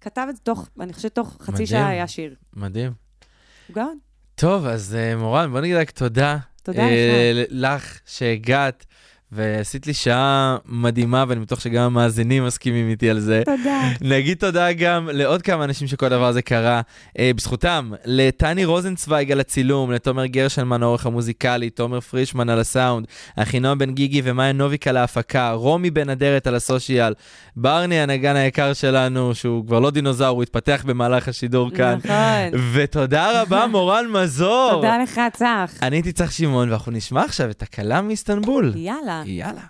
[0.02, 1.68] כתב את זה תוך, אני חושבת תוך חצי מדהים.
[1.68, 2.36] שעה היה שיר.
[2.54, 2.92] מדהים.
[3.68, 3.98] הוא גאון.
[4.36, 6.38] טוב, אז אה, מורן, בוא נגיד רק תודה.
[6.64, 8.00] תודה אה, לך.
[8.06, 8.86] שהגעת,
[9.32, 13.42] ועשית לי שעה מדהימה, ואני בטוח שגם המאזינים מסכימים איתי על זה.
[13.46, 13.82] תודה.
[14.02, 16.82] נגיד תודה גם לעוד כמה אנשים שכל הדבר הזה קרה
[17.20, 23.06] אה, בזכותם, לטני רוזנצוויג על הצילום, לתומר גרשלמן העורך המוזיקלי, תומר פרישמן על הסאונד,
[23.36, 27.14] אחינועם בן גיגי ומאיה נוביק על ההפקה, רומי בן אדרת על הסושיאל,
[27.56, 31.98] ברני הנגן היקר שלנו, שהוא כבר לא דינוזאור, הוא התפתח במהלך השידור כאן.
[32.04, 32.60] נכון.
[32.74, 34.72] ותודה רבה, מורן מזור.
[34.72, 35.72] תודה לך, צח.
[35.82, 38.74] אני הייתי צח שמעון, ואנחנו נשמע עכשיו את הכלה מאיסטנבול.
[38.76, 39.21] יאללה.
[39.26, 39.66] יאללה.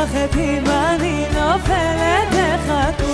[0.00, 3.09] מתרחק אם אני נופלת, איך את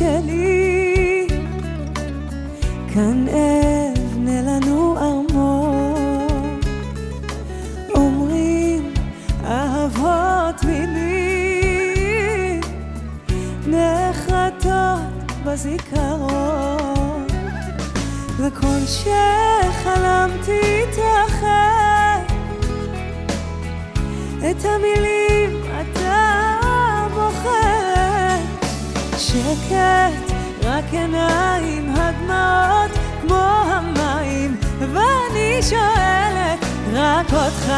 [0.00, 1.26] שלי,
[2.94, 6.60] כאן אבנה לנו ארמון.
[7.94, 8.92] אומרים
[9.44, 12.60] אהבות מילים,
[13.66, 17.26] נחרטות בזיכרון.
[18.38, 19.39] וכל שם
[29.70, 32.90] שקט, רק עיניים, הדמעות
[33.20, 37.72] כמו המים, ואני שואלת רק אותך.